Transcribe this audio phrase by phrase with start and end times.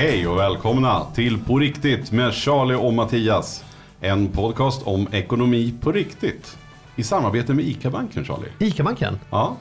[0.00, 3.64] Hej och välkomna till På riktigt med Charlie och Mattias.
[4.00, 6.58] En podcast om ekonomi på riktigt.
[6.96, 8.48] I samarbete med ICA-banken Charlie.
[8.58, 9.18] ICA-banken?
[9.30, 9.56] Ja.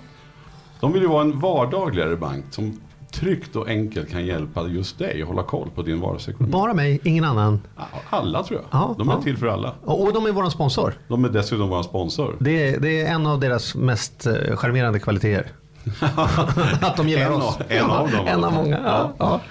[0.79, 2.81] De vill ju vara en vardagligare bank som
[3.11, 6.51] tryggt och enkelt kan hjälpa just dig att hålla koll på din vardagsekonomi.
[6.51, 7.61] Bara mig, ingen annan.
[8.09, 8.81] Alla tror jag.
[8.81, 9.21] Ja, de är ja.
[9.21, 9.73] till för alla.
[9.86, 10.93] Och de är vår sponsor.
[11.07, 12.36] De är dessutom vår sponsor.
[12.39, 15.51] Det är, det är en av deras mest eh, charmerande kvaliteter.
[16.82, 17.43] Att de gillar En oss.
[17.57, 18.28] av- en av dem.
[18.28, 18.79] En av många.
[18.86, 19.14] Ja.
[19.20, 19.42] Ja.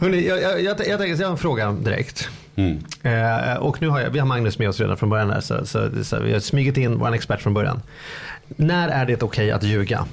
[0.00, 2.28] Hörrni, jag, jag, jag, jag, tänker- jag har en fråga direkt.
[2.56, 2.78] Mm.
[3.02, 5.66] Eh, och nu har jag, vi har Magnus med oss redan från början här, så,
[5.66, 7.82] så, så vi har smugit in vår expert från början.
[8.48, 10.06] När är det okej att ljuga?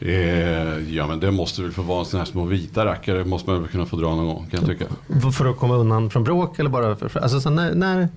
[0.00, 3.24] Eh, ja men det måste väl få vara en sån här små vita rackare.
[3.24, 4.84] måste man väl kunna få dra någon gång kan jag tycka.
[5.32, 8.08] För- att komma undan från bråk eller bara för alltså, så när, när,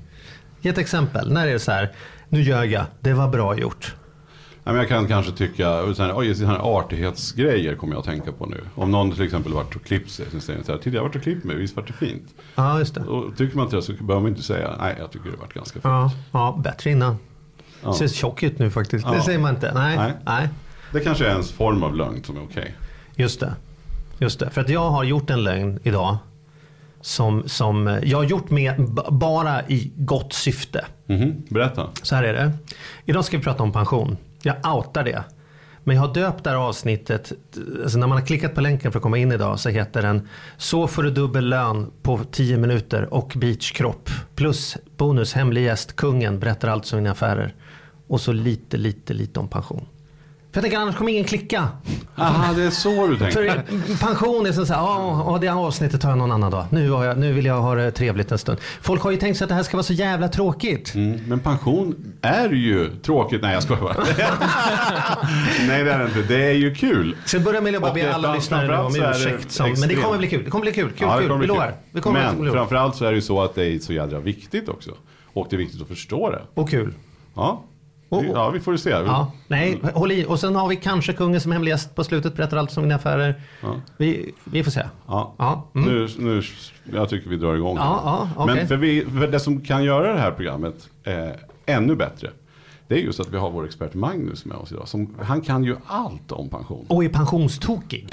[0.61, 1.31] Ge ett exempel.
[1.31, 1.89] När är det så här,
[2.29, 3.95] nu ljög jag, det var bra gjort.
[4.67, 8.31] Men jag kan kanske tycka, så här, oj, sådana här artighetsgrejer kommer jag att tänka
[8.31, 8.63] på nu.
[8.75, 11.07] Om någon till exempel varit och klippt sig, så säger så här, titta jag har
[11.07, 12.23] varit och klippt mig, visst vart det fint?
[12.55, 13.01] Ja, just det.
[13.01, 15.53] Och tycker man inte det så behöver man inte säga, nej jag tycker det varit
[15.53, 15.83] ganska fint.
[15.83, 17.17] Ja, ja bättre innan.
[17.83, 17.93] Ja.
[17.93, 19.07] Ser tjock ut nu faktiskt.
[19.07, 19.23] Det Ja.
[19.23, 19.73] säger man inte.
[19.73, 20.13] Nej, Nej.
[20.25, 20.49] nej.
[20.93, 22.75] Det kanske är en form av lögn som är okej.
[23.15, 23.53] Just det.
[24.19, 24.49] Just det.
[24.49, 26.17] För att jag har gjort en lögn idag.
[27.01, 30.85] Som, som eh, jag har gjort med bara i gott syfte.
[31.05, 31.87] Mhm, Berätta.
[32.01, 32.51] Så här är det.
[33.05, 34.17] Idag ska vi prata om pension.
[34.41, 35.23] Jag outar det.
[35.83, 37.31] Men jag har döpt det här avsnittet.
[37.83, 40.27] Alltså när man har klickat på länken för att komma in idag så heter den
[40.57, 44.09] Så får du dubbel lön på 10 minuter och beachkropp.
[44.35, 47.55] Plus bonus hemlig gäst, kungen berättar allt om dina affärer.
[48.07, 49.85] Och så lite, lite, lite om pension.
[50.57, 51.67] För jag tänker annars kommer ingen klicka.
[52.15, 53.63] Aha, det är så du tänker.
[53.95, 56.65] För pension är så här, ja det avsnittet tar jag någon annan dag.
[56.69, 58.57] Nu, har jag, nu vill jag ha det trevligt en stund.
[58.81, 60.95] Folk har ju tänkt sig att det här ska vara så jävla tråkigt.
[60.95, 63.41] Mm, men pension är ju tråkigt.
[63.41, 63.93] Nej jag skojar bara.
[65.67, 66.21] Nej det är det inte.
[66.21, 67.15] Det är ju kul.
[67.25, 69.51] Så jag börjar med att bara be alla lyssnare nu om ursäkt.
[69.51, 70.43] Som, men det kommer bli kul.
[70.43, 70.89] Det kommer bli kul.
[70.89, 71.27] Kul, Ja, kul.
[71.27, 71.65] kommer Vi bli lovar.
[71.65, 71.75] kul.
[71.91, 72.53] Det kommer Men bli kul.
[72.57, 74.91] framförallt så är det ju så att det är så jädra viktigt också.
[75.33, 76.41] Och det är viktigt att förstå det.
[76.53, 76.93] Och kul.
[77.35, 77.63] Ja,
[78.09, 78.89] Och- ja vi får ju se.
[78.89, 80.25] Ja, nej, håll i.
[80.25, 82.35] Och sen har vi kanske kungen som hemlig gäst på slutet.
[82.35, 83.41] Berättar allt om dina affärer.
[83.61, 83.75] Ja.
[83.97, 84.83] Vi, vi får se.
[85.07, 85.35] Ja.
[85.37, 85.89] Ja, mm.
[85.89, 86.41] Nu, nu,
[86.93, 87.77] jag tycker vi drar igång.
[87.77, 88.55] Ja, ja, okej.
[88.55, 92.29] Men för, vi, för det som kan göra det här programmet eh, ännu bättre.
[92.87, 94.87] Det är just att vi har vår expert Magnus med oss idag.
[94.87, 96.85] Som, han kan ju allt om pension.
[96.89, 98.07] Och är pensionstokig.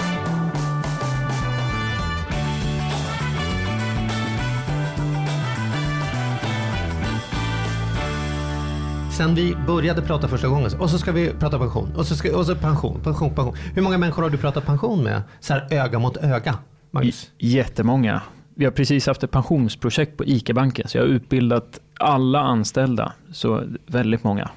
[9.17, 12.37] Sen vi började prata första gången, och så ska vi prata pension, och så, ska,
[12.37, 13.55] och så pension, pension, pension.
[13.73, 15.21] Hur många människor har du pratat pension med?
[15.39, 16.55] Så här öga mot öga,
[16.91, 17.31] Magnus?
[17.37, 18.21] J- Jättemånga.
[18.55, 23.11] Vi har precis haft ett pensionsprojekt på ICA-banken, så jag har utbildat alla anställda.
[23.33, 24.49] Så väldigt många.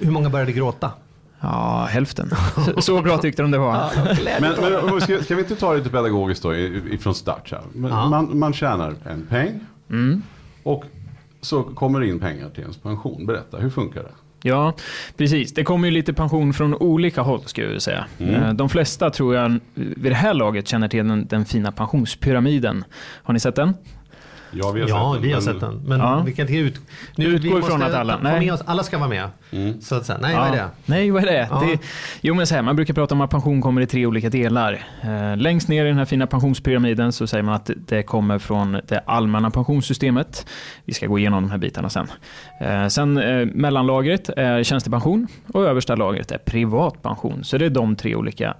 [0.00, 0.90] Hur många började gråta?
[1.40, 2.30] Ja, hälften.
[2.74, 3.90] Så, så bra tyckte de det var.
[4.40, 4.54] Men,
[4.90, 7.52] men ska, ska vi inte ta det lite pedagogiskt då ifrån start?
[7.72, 8.08] Men Ja.
[8.08, 9.60] man, man tjänar en peng
[9.90, 10.22] Mm.
[10.62, 10.84] och
[11.46, 13.26] så kommer det in pengar till ens pension.
[13.26, 14.10] Berätta, hur funkar det?
[14.42, 14.74] Ja,
[15.16, 15.54] precis.
[15.54, 18.06] Det kommer ju lite pension från olika håll, skulle jag säga.
[18.18, 18.34] Mm.
[18.34, 22.84] Eh, De flesta tror jag vid det här laget känner till den, den fina pensionspyramiden.
[23.22, 23.74] Har ni sett den?
[24.58, 25.22] Ja, vi har ja, sett den.
[25.22, 25.82] vi har men- sett den.
[25.86, 26.22] Men Ja.
[26.26, 26.80] vi kan inte ut...
[27.16, 28.40] Utgår vi ifrån att alla- nej.
[28.40, 29.28] Med oss, alla ska vara med.
[29.50, 29.80] Mm.
[29.80, 30.64] Så att säga, nej vad är det?
[30.86, 31.48] Nej, vad är det?
[31.50, 31.60] Ja.
[31.66, 31.78] det?
[32.20, 34.72] Jo, men så här, man brukar prata om att pension kommer i tre olika delar.
[35.02, 38.80] Eh, längst ner i den här fina pensionspyramiden så säger man att det kommer från
[38.88, 40.46] det allmänna pensionssystemet.
[40.84, 42.06] Vi ska gå igenom de här bitarna sen.
[42.60, 47.44] Eh, sen eh, mellanlagret är tjänstepension och översta lagret är privatpension.
[47.44, 48.54] Så det är de tre olika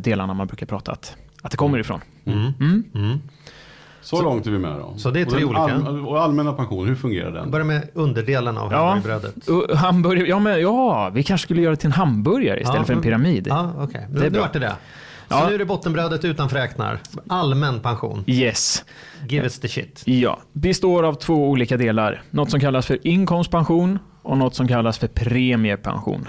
[0.00, 2.00] delarna man brukar prata att, att det kommer ifrån.
[2.26, 2.52] Mm.
[2.94, 3.20] Mm.
[4.12, 4.18] Mm.
[4.18, 4.94] Så, långt är vi med då.
[4.96, 5.88] Så det är Och tre den olika.
[5.88, 7.50] All, och allmänna pension, hur fungerar den?
[7.50, 8.88] Börja med underdelen av Ja.
[8.88, 9.48] hamburgerbrödet.
[9.48, 12.84] Och hamburgare, ja, men, ja, vi kanske skulle göra det till en hamburgare istället Ja,
[12.84, 13.46] för en men- pyramid.
[13.50, 14.06] Ja, okej.
[14.10, 14.72] Det är Nu vart det det.
[15.28, 15.46] Så Ja.
[15.48, 16.98] nu är det bottenbrödet utan fräknar.
[17.28, 18.24] Allmän pension.
[18.26, 18.84] Yes.
[19.28, 20.02] Give us the shit.
[20.06, 22.22] Ja, består av två olika delar.
[22.30, 26.28] Något som kallas för inkomstpension och något som kallas för premiepension.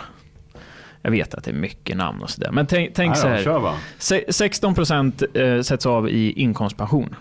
[1.01, 3.43] Jag vet att det är mycket namn och sådär, men tänk, tänk Ja, så här.
[3.43, 3.73] kör va.
[3.97, 7.15] Se- 16% eh, sätts av i inkomstpension.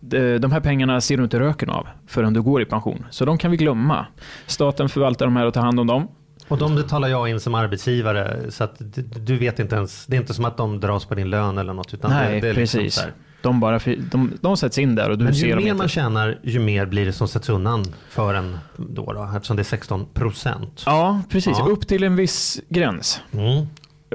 [0.00, 3.06] De de här pengarna ser du inte röken av förrän du går i pension.
[3.10, 4.06] Så de kan vi glömma.
[4.46, 6.08] Staten förvaltar de här och tar hand om dem.
[6.48, 8.50] Och de betalar jag in som arbetsgivare.
[8.50, 8.76] Så att
[9.16, 10.06] du, vet inte ens.
[10.06, 11.94] Det är inte som att de dras på din lön eller något.
[11.94, 13.02] Utan Nej, det, det är liksom precis.
[13.02, 13.12] här.
[13.42, 13.80] De, bara,
[14.10, 15.78] de, de sätts in där och du Men ser ju dem mer inte.
[15.78, 19.62] man tjänar, ju mer blir det som sätts undan för en då, då eftersom det
[19.62, 20.82] är 16 procent.
[20.86, 21.58] Ja, precis.
[21.58, 21.66] Ja.
[21.68, 23.20] Upp till en viss gräns.
[23.32, 23.66] Mm.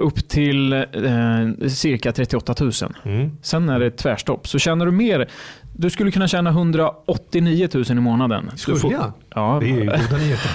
[0.02, 2.72] Upp till eh, cirka 38 000.
[3.04, 3.32] Mm.
[3.42, 4.48] Sen är det tvärstopp.
[4.48, 5.28] Så tjänar du mer
[5.74, 8.52] Du skulle kunna tjäna 189 000 i månaden.
[8.56, 9.14] Skulle jag?
[9.36, 10.52] Ja, Det är ju goda nyheter.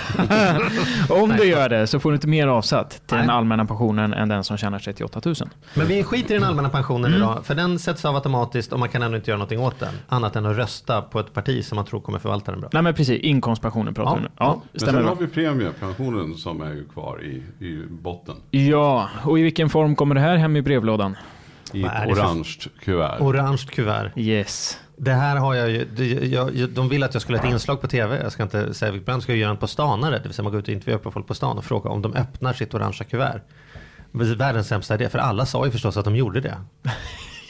[1.23, 3.21] om du gör det så får du inte mer avsatt till Nej.
[3.21, 5.35] den allmänna pensionen än den som tjänar 38 000.
[5.75, 7.17] Men vi skiter i den allmänna pensionen Mm.
[7.23, 7.47] idag.
[7.47, 9.95] För den sätts av automatiskt och man kan ändå inte göra någonting åt den.
[10.09, 12.71] Annat än att rösta på ett parti som man tror kommer förvalta den bra.
[12.73, 14.29] Nej men precis, inkomstpensionen pratar Ja, vi nu.
[14.39, 14.45] ja.
[14.45, 18.35] Ja, Men sen har vi premiepensionen som är ju kvar i, i botten.
[18.51, 21.17] Ja, och i vilken form kommer det här hem i brevlådan?
[21.73, 23.21] I ett orange kuvert.
[23.21, 24.11] Orange kuvert.
[24.17, 24.79] Yes.
[24.99, 27.81] Det här har jag ju, det, jag, de vill att jag skulle ha ett inslag
[27.81, 28.21] på tv.
[28.23, 30.19] Jag ska inte säga vilket program, ska jag göra en på stanare.
[30.19, 32.03] Det vill säga man går ut och intervjuar på folk på stan och frågar om
[32.03, 33.41] de öppnar sitt orangea kuvert.
[34.13, 36.55] Världens sämsta idé, för alla sa ju förstås att de gjorde det.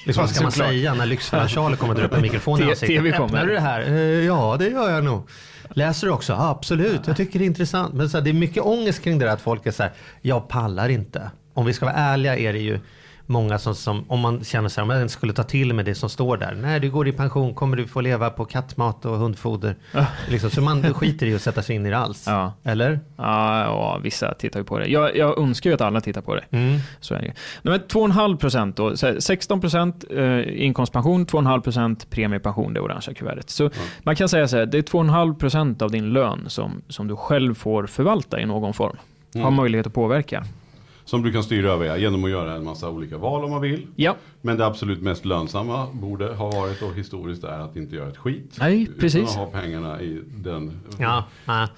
[0.06, 0.68] Liksom, vad ska man Såklart.
[0.68, 2.88] säga när lyxfällan Charlie kommer drar upp en mikrofon i ansiktet?
[2.88, 3.24] TV kommer.
[3.24, 3.80] Öppnar du det här?
[3.80, 3.94] "Eh,
[4.24, 5.28] Ja, det gör jag nog.
[5.70, 6.32] Läser du också?
[6.32, 7.94] Ja, absolut, jag tycker det är intressant.
[7.94, 9.92] Men så här, det är mycket ångest kring det där att folk är så här,
[10.22, 11.30] jag pallar inte.
[11.54, 12.80] Om vi ska vara ärliga är det ju
[13.26, 16.08] många som, som om man känner sig, om jag skulle ta till med det som
[16.10, 16.54] står där.
[16.54, 19.76] När du går i pension kommer du få leva på kattmat och hundfoder.
[20.28, 22.24] liksom, så man skiter i att sätta sig in i det alls.
[22.26, 22.52] Ja.
[22.64, 23.00] Eller?
[23.16, 24.86] Ja, ja, vissa tittar ju på det.
[24.86, 26.44] Jag, jag önskar ju att alla tittar på det.
[26.50, 26.78] Mm.
[27.00, 27.32] Så är det ju.
[27.62, 28.96] Nej, men 2,5 procent då.
[28.96, 33.50] Så här, 16 procent eh, inkomstpension, 2,5 procent premiepension, det orangea kuvertet.
[33.50, 33.70] Så
[34.02, 37.16] man kan säga så här, det är 2,5 procent av din lön som, som du
[37.16, 38.96] själv får förvalta i någon form.
[39.34, 39.54] Har Mm.
[39.54, 40.44] möjlighet att påverka.
[41.06, 43.86] Som du kan styra över genom att göra en massa olika val om man vill.
[43.96, 48.08] Ja, Men det absolut mest lönsamma borde ha varit och historiskt är att inte göra
[48.08, 48.56] ett skit.
[48.60, 49.28] Nej, Utan precis.
[49.30, 50.80] att ha pengarna i den.
[50.98, 51.68] Ja, nej.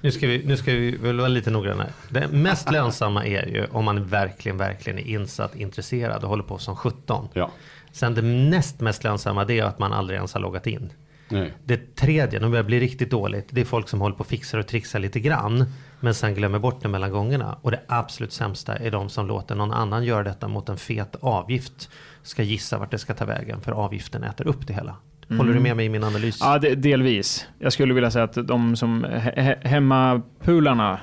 [0.00, 1.82] Nu ska, vi, nu ska vi väl vara lite noggranna.
[1.82, 1.92] här.
[2.10, 6.58] Det mest lönsamma är ju om man verkligen, verkligen är insatt, intresserad och håller på
[6.58, 7.28] som 17.
[7.32, 7.50] Ja.
[7.92, 10.92] Sen det näst mest lönsamma det är att man aldrig ens har loggat in.
[11.28, 11.54] Nej.
[11.64, 14.26] Det tredje, nu börjar det bli riktigt dåligt, det är folk som håller på och
[14.26, 15.64] fixar och trixar lite grann.
[16.00, 17.58] Men sen glömmer bort det mellan gångerna.
[17.62, 21.16] Och det absolut sämsta är de som låter någon annan göra detta mot en fet
[21.20, 21.90] avgift.
[22.22, 24.96] Ska gissa vart det ska ta vägen för avgiften äter upp det hela.
[25.28, 26.38] Håller du med mig i min analys?
[26.40, 27.46] ja det, delvis.
[27.58, 31.00] Jag skulle vilja säga att de som he, he, hemmapularna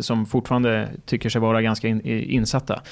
[0.00, 2.82] som fortfarande tycker sig vara ganska in, insatta,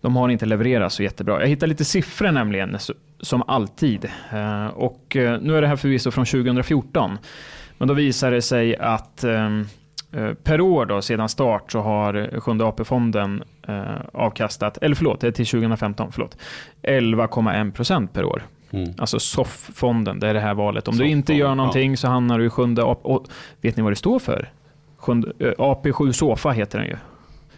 [0.00, 1.40] de har inte levererat så jättebra.
[1.40, 2.78] Jag hittar lite siffror nämligen,
[3.20, 4.04] som alltid.
[4.32, 7.18] Eh, Och eh, nu är det här förvisso från 2014.
[7.78, 9.66] Men då visar det sig att ehm,
[10.12, 13.44] eh, per år då, sedan start så har Sjunde AP-fonden
[14.12, 16.36] avkastat, eller förlåt, det är till 2015, förlåt,
[16.82, 18.42] 11,1 procent per år.
[18.70, 18.94] Mm.
[18.98, 20.88] Alltså SOF-fonden, det är det här valet.
[20.88, 21.54] Om du inte gör ja.
[21.54, 23.00] någonting så hamnar du i Sjunde AP...
[23.02, 23.26] Och,
[23.60, 24.50] vet ni vad det står för?
[25.12, 26.96] Eh, AP7 SOFA heter den ju.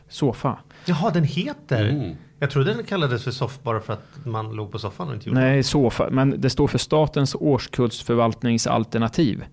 [0.09, 0.59] SOFA.
[0.85, 1.89] Jaha, den heter?
[1.89, 2.17] Mm.
[2.39, 5.29] Jag trodde den kallades för soff bara för att man låg på soffan och inte
[5.29, 6.09] gjorde Nej, SOFA.
[6.11, 9.45] Men det står för Statens årskullsförvaltningsalternativ.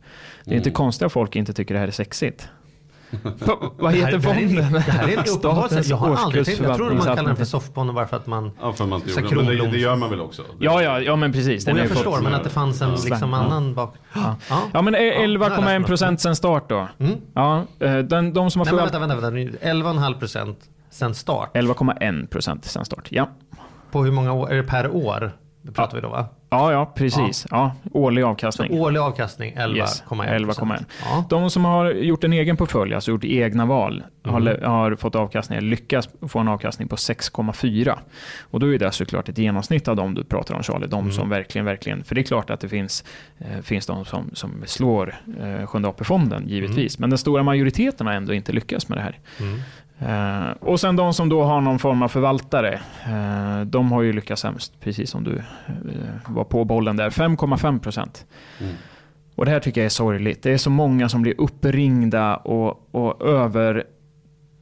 [0.45, 0.75] Det är inte Mm.
[0.75, 2.49] konstigt att folk inte tycker det här är sexigt.
[3.21, 4.73] Va- vad heter fonden?
[4.73, 5.87] Det här är uppenbart sätt.
[5.87, 8.51] Jag har aldrig tänkt, jag tror man kallar den för soffbonden bara för att man...
[8.61, 9.43] Ja, för man inte Så gjorde det.
[9.43, 10.41] Men det, det gör man väl också?
[10.59, 11.65] Ja, ja, ja, men precis.
[11.65, 12.95] Den jag förstår, fått- men att det fanns en Ja.
[13.05, 13.37] liksom Ja.
[13.39, 13.95] annan bak...
[14.13, 14.35] Ja.
[14.73, 16.87] Ja, men Ja, nu har jag 11,1 lärt mig procent sen start då.
[16.99, 17.13] Mm.
[17.33, 19.65] Ja, eh, den, de som har Nej, men förvalt- vänta, vänta, vänta.
[19.67, 20.59] 11,5 procent
[20.91, 21.49] sen start.
[21.55, 23.07] 11,1 procent sen start.
[23.11, 23.29] Ja.
[23.91, 24.51] På hur många år?
[24.51, 25.31] Är det per år?
[25.65, 26.25] Det pratar vi då va?
[26.49, 27.47] Ja, ja, precis.
[27.51, 27.75] Ja.
[27.91, 28.79] årlig Så avkastning.
[28.79, 30.29] årlig avkastning 11,1 Yes, procent.
[30.29, 30.85] 11,1.
[31.05, 31.25] Ja.
[31.29, 34.43] De som har gjort en egen portfölj, alltså gjort egna val, har, Mm.
[34.43, 37.99] le- har fått avkastningar, lyckas få en avkastning på 6,4.
[38.41, 41.11] Och då är det såklart ett genomsnitt av de du pratar om Charlie, de Mm.
[41.11, 43.03] som verkligen, verkligen, för det är klart att det finns,
[43.39, 46.99] eh, finns de som, som slår eh, Sjunde AP-fonden, givetvis.
[46.99, 49.19] Men den stora majoriteten har ändå inte lyckats med det här.
[50.07, 52.73] Eh, och sen de som då har någon form av förvaltare,
[53.05, 55.43] eh, de har ju lyckats sämst, precis som du eh,
[56.27, 57.09] var på bollen där.
[57.09, 58.25] 5,5 procent.
[58.59, 58.73] Mm.
[59.35, 60.43] Och det här tycker jag är sorgligt.
[60.43, 63.21] Det är så många som blir uppringda och, och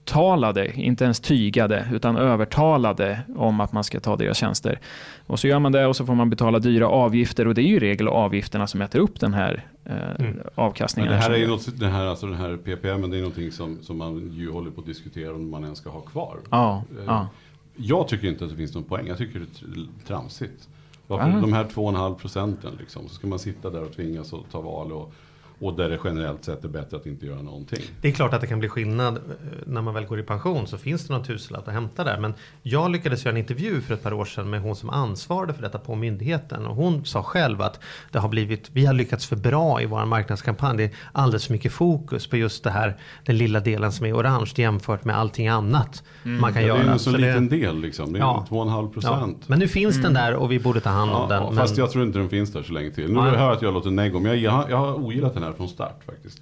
[0.06, 4.80] övertalade, inte ens tygade, utan övertalade om att man ska ta deras tjänster.
[5.28, 7.68] Och så gör man det och så får man betala dyra avgifter och det är
[7.68, 10.12] ju i regel avgifterna som äter upp den här eh, Mm.
[10.18, 11.12] Men avkastningen.
[11.12, 13.78] det här är ju något, det här, alltså den här PPM, det är någonting som,
[13.82, 16.38] som man ju håller på att diskutera om man ens ska ha kvar.
[16.52, 17.28] Ja, Eh, ja.
[17.76, 19.08] Jag tycker inte att det finns någon poäng.
[19.08, 20.70] Jag tycker det är tr- tramsigt.
[21.08, 21.36] Varför Ja.
[21.42, 23.08] de här 2,5 procenten liksom.
[23.08, 25.14] Så ska man sitta där och tvingas att ta val och,
[25.62, 27.80] och där det generellt sett är bättre att inte göra någonting.
[28.02, 29.22] Det är klart att det kan bli skillnad eh,
[29.66, 32.20] när man väl går i pension så finns det någon tusenlapp att hämta där.
[32.20, 35.54] Men jag lyckades göra en intervju för ett par år sedan med hon som ansvarade
[35.54, 36.66] för detta på myndigheten.
[36.66, 37.80] Och hon sa själv att
[38.12, 40.78] det har blivit, vi har lyckats för bra i vår marknadskampanj.
[40.78, 44.14] Det är alldeles för mycket fokus på just det här, den lilla delen som är
[44.18, 46.94] orange jämfört med allting annat man kan Ja, det är göra.
[46.94, 48.14] en så, Så det- liten del liksom.
[48.14, 48.46] Det är Ja.
[48.50, 48.88] 2,5 ja.
[48.94, 49.50] procent.
[49.50, 51.44] Men nu finns den där och vi borde ta hand om Ja, den.
[51.44, 51.58] ja, men...
[51.60, 53.08] fast jag tror inte den finns där så länge till.
[53.08, 53.30] Nu Nej.
[53.32, 55.51] hör jag att jag låter neggo, men jag, jag, har- jag har ogillat den här
[55.52, 56.42] där från start faktiskt.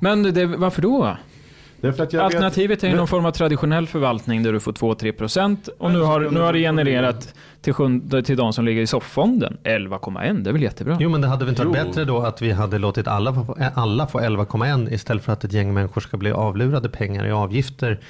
[0.00, 1.16] Men det, varför då?
[1.80, 4.72] Därför att jag Alternativet är ju vet, någon form av traditionell förvaltning där du får
[4.72, 7.74] 2-3% och nu har, nu har det genererat till,
[8.24, 10.42] till de som ligger i sofffonden 11,1.
[10.42, 10.96] Det är väl jättebra?
[11.00, 11.88] Jo men det hade väl inte varit Jo.
[11.88, 15.52] bättre då att vi hade låtit alla få, alla få 11,1 istället för att ett
[15.52, 18.00] gäng människor ska bli avlurade pengar i avgifter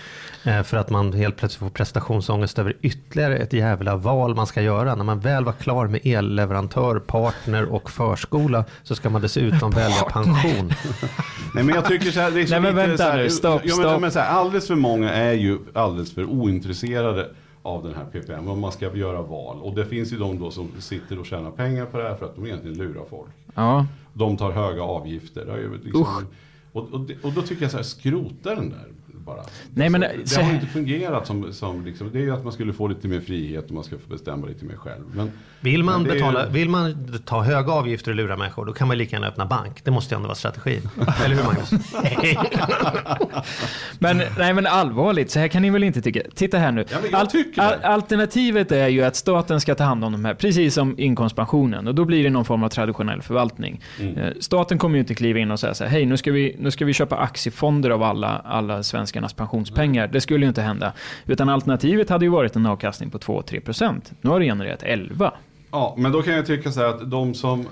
[0.45, 4.63] eh, för att man helt plötsligt får prestationsångest över ytterligare ett jävla val man ska
[4.63, 4.95] göra.
[4.95, 10.03] När man väl var klar med elleverantör, partner och förskola så ska man dessutom välja
[10.03, 10.73] pension.
[11.55, 13.23] Nej men jag tycker så här, det är så Nej, men lite vänta så här,
[13.23, 14.00] nu, stopp, ja, men, stopp.
[14.00, 17.31] Men så här, alldeles för många är ju alldeles för ointresserade
[17.62, 19.59] av den här PPM, om man ska göra val.
[19.62, 22.26] Och det finns ju de då som sitter och tjänar pengar på det här för
[22.26, 23.31] att de egentligen lurar folk.
[23.55, 23.87] Ja.
[24.12, 25.71] De tar höga avgifter.
[25.85, 26.26] Liksom,
[26.73, 28.88] och, och, och då tycker jag så här, skrota den där
[29.28, 29.42] bara.
[29.75, 32.35] Nej, men, det, så det har här- inte fungerat som, som liksom, det är ju
[32.35, 35.04] att man skulle få lite mer frihet och man ska få bestämma lite mer själv.
[35.14, 38.73] Men, Vill man, men ju- betala, vill man ta höga avgifter och lura människor då
[38.73, 39.85] kan man lika gärna öppna bank.
[39.85, 40.88] Det måste ju ändå vara strategin.
[41.25, 41.70] Eller hur Magnus?
[43.99, 46.20] Men, nej men allvarligt, så här kan ni väl inte tycka?
[46.35, 46.85] Titta här nu.
[46.90, 46.99] Ja,
[47.56, 47.87] det.
[47.87, 51.88] alternativet är ju att staten ska ta hand om de här, precis som inkomstpensionen.
[51.88, 53.80] Och då blir det någon form av traditionell förvaltning.
[54.00, 54.18] Mm.
[54.18, 56.56] Eh, Staten kommer ju inte kliva in och säga så här, hej nu ska vi,
[56.58, 58.82] nu ska vi köpa aktiefonder av alla, alla
[59.19, 60.09] svenskarnas pensionspengar.
[60.09, 60.93] Det skulle ju inte hända.
[61.27, 64.01] Utan alternativet hade ju varit en avkastning på 2-3%.
[64.21, 65.33] Nu har det genererat 11.
[65.71, 67.67] Ja, men då kan jag tycka så här att de som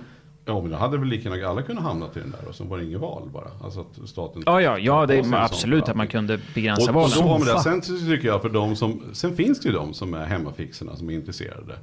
[0.49, 2.65] Ja men då hade väl lika gärna alla kunnat hamna till den där och så
[2.65, 3.51] var det inget val bara.
[3.65, 6.95] Alltså att staten Ja, ja, ja det är absolut att man kunde begränsa och, och
[6.95, 7.11] valen.
[7.11, 7.47] så har man det.
[7.47, 7.81] Sofa.
[7.81, 11.11] Sen tycker jag för de som, sen finns det ju de som är hemmafixerna som
[11.11, 11.75] är intresserade.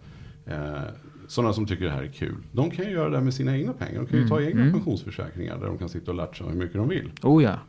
[0.46, 0.82] Eh,
[1.28, 2.36] sådana som tycker det här är kul.
[2.52, 4.00] De kan ju göra det här med sina egna pengar.
[4.00, 6.90] De kan ju ta egna pensionsförsäkringar där de kan sitta och latcha hur mycket de
[6.90, 7.12] vill.
[7.22, 7.60] Oh ja.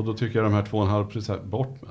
[0.00, 1.90] Och då tycker jag de här 2,5 procent bort med.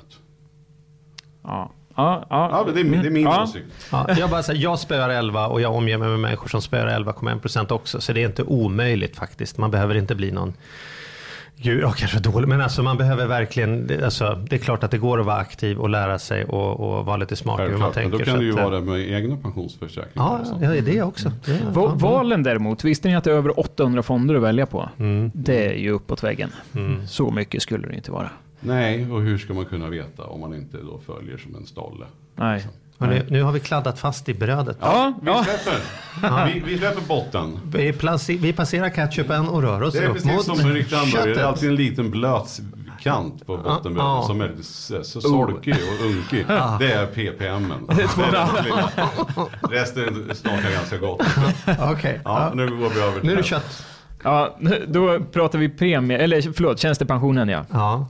[1.44, 2.50] Ja, ja, ja.
[2.68, 3.44] Ja, det är, min- det är min Ja.
[3.44, 3.66] åsikt.
[3.92, 6.88] Ja, jag, bara säger, jag spöar 11 och jag omger mig med människor som spöar
[7.00, 8.02] 11,1% också.
[8.02, 9.58] Så det är inte omöjligt faktiskt.
[9.58, 10.54] Man behöver inte bli någon
[11.62, 14.92] Gud, ja, kanske dålig, men alltså man behöver verkligen, det- alltså, det är klart att
[14.92, 17.70] det går att vara aktiv och lära sig och, och vara lite smart i hur
[17.78, 17.96] man Självklart.
[17.96, 18.18] Men tänker.
[18.20, 20.46] då kan så det ju att, eh, vara det med egna pensionsförsäkringar.
[20.62, 21.32] Ja, ja, det är också.
[21.46, 24.66] Det är, Va- Valen däremot, visste ni att det är över 800 fonder att välja
[24.66, 24.90] på?
[25.00, 25.32] Mm.
[25.34, 26.52] Det är ju uppåt väggen.
[26.76, 27.08] Mm.
[27.08, 28.30] Så mycket skulle det inte vara.
[28.60, 32.06] Nej, och hur ska man kunna veta om man inte då följer som en stolle?
[32.36, 32.64] Nej.
[32.68, 34.78] Och nu, nu har vi kladdat fast i brödet.
[34.82, 35.44] Ja, Vi ja.
[35.44, 37.60] släpper, vi, vi släpper botten.
[37.74, 40.74] Vi, placi- vi passerar ketchupen och rör oss Det är upp precis mot som en
[40.74, 41.26] riktig hamburgare.
[41.26, 41.46] Det är köttet.
[41.48, 42.60] alltid en liten blöt
[43.04, 44.24] kant på botten Ja.
[44.28, 46.46] som är lite solkig och unkig.
[46.80, 47.74] Det är ppm.
[47.88, 48.90] Det är lilla.
[49.72, 51.22] Resten smakar ganska gott.
[51.80, 52.52] Okej, Ja, ja.
[52.54, 53.86] nu går vi över till nu är det kött.
[54.24, 57.66] ja, då pratar vi premie, eller förlåt, tjänstepensionen ja.
[57.72, 58.08] Ja.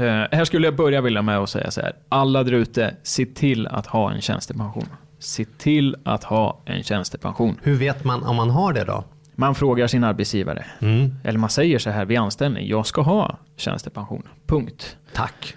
[0.00, 1.92] Eh, här skulle jag börja vilja med att säga så här.
[2.08, 4.86] Alla där ute, se till att ha en tjänstepension.
[5.18, 7.56] Se till att ha en tjänstepension.
[7.62, 9.04] Hur vet man om man har det då?
[9.34, 10.64] Man frågar sin arbetsgivare.
[10.80, 11.14] Mm.
[11.24, 12.68] Eller man säger så här vid anställning.
[12.68, 14.22] Jag ska ha tjänstepension.
[14.46, 14.96] Punkt.
[15.14, 15.56] Tack.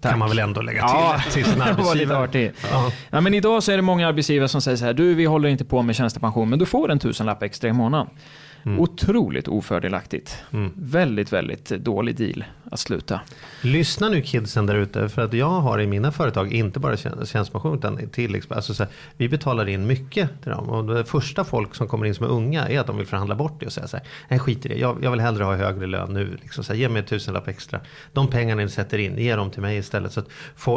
[0.00, 0.12] Tack.
[0.12, 2.52] Kan man väl ändå lägga till Ja, till sin arbetsgivare.
[2.72, 2.92] Ja.
[3.10, 4.92] Ja, men idag så är det många arbetsgivare som säger så här.
[4.92, 8.06] Du, vi håller inte på med tjänstepension, men du får en tusenlapp extra i månaden.
[8.64, 10.44] Otroligt ofördelaktigt.
[10.52, 10.72] Mm.
[10.76, 13.20] Väldigt, väldigt dålig deal att sluta.
[13.62, 15.08] Lyssna nu kidsen där ute.
[15.08, 18.50] För att jag har i mina företag inte bara tjän- tjänstepension utan tilläggs...
[18.50, 20.68] Alltså så här, vi betalar in mycket till dem.
[20.68, 23.34] Och det första folk som kommer in som är unga är att de vill förhandla
[23.34, 24.06] bort det och säga så här.
[24.28, 24.78] Nej skit i det.
[24.78, 26.38] Jag, jag vill hellre ha högre lön nu.
[26.42, 27.80] Liksom så här, ge mig en tusenlapp extra.
[28.12, 30.12] De pengarna ni sätter in, ge dem till mig istället.
[30.12, 30.28] Så att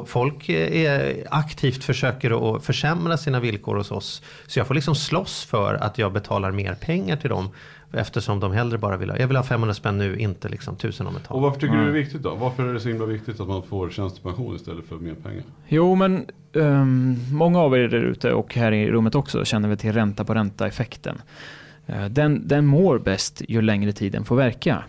[0.08, 4.22] folk eh, är aktivt försöker att försämra sina villkor hos oss.
[4.48, 7.50] Så jag får liksom slåss för att jag betalar mer pengar till dem.
[7.94, 11.08] Eftersom de hellre bara vill ha, jag vill ha 500 spänn nu, inte liksom 1000
[11.08, 11.36] om ett tag.
[11.36, 12.36] Och varför tycker du det är viktigt då?
[12.36, 15.44] Varför är det så himla viktigt att man får tjänstepension istället för mer pengar?
[15.68, 19.78] Jo, men ehm, många av er där ute och här i rummet också känner väl
[19.78, 21.22] till ränta på ränta-effekten.
[21.86, 24.84] Eh, den, den mår bäst ju längre tiden får verka.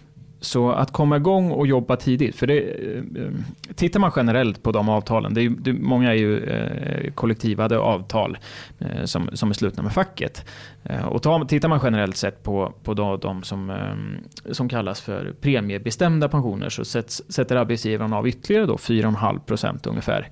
[0.45, 3.31] Så att komma igång och jobba tidigt, för det, eh, eh,
[3.75, 8.39] tittar man generellt på de avtalen, det är, det, många är ju eh, kollektivade avtal
[8.79, 10.45] eh, som, som är slutna med facket.
[10.83, 15.01] Eh, och ta, tittar man generellt sett på, på de, de som, eh, som kallas
[15.01, 20.29] för premiebestämda pensioner så sätts, sätter arbetsgivaren av ytterligare då 4,5% ungefär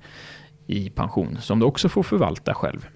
[0.67, 2.87] i pension som du också får förvalta själv.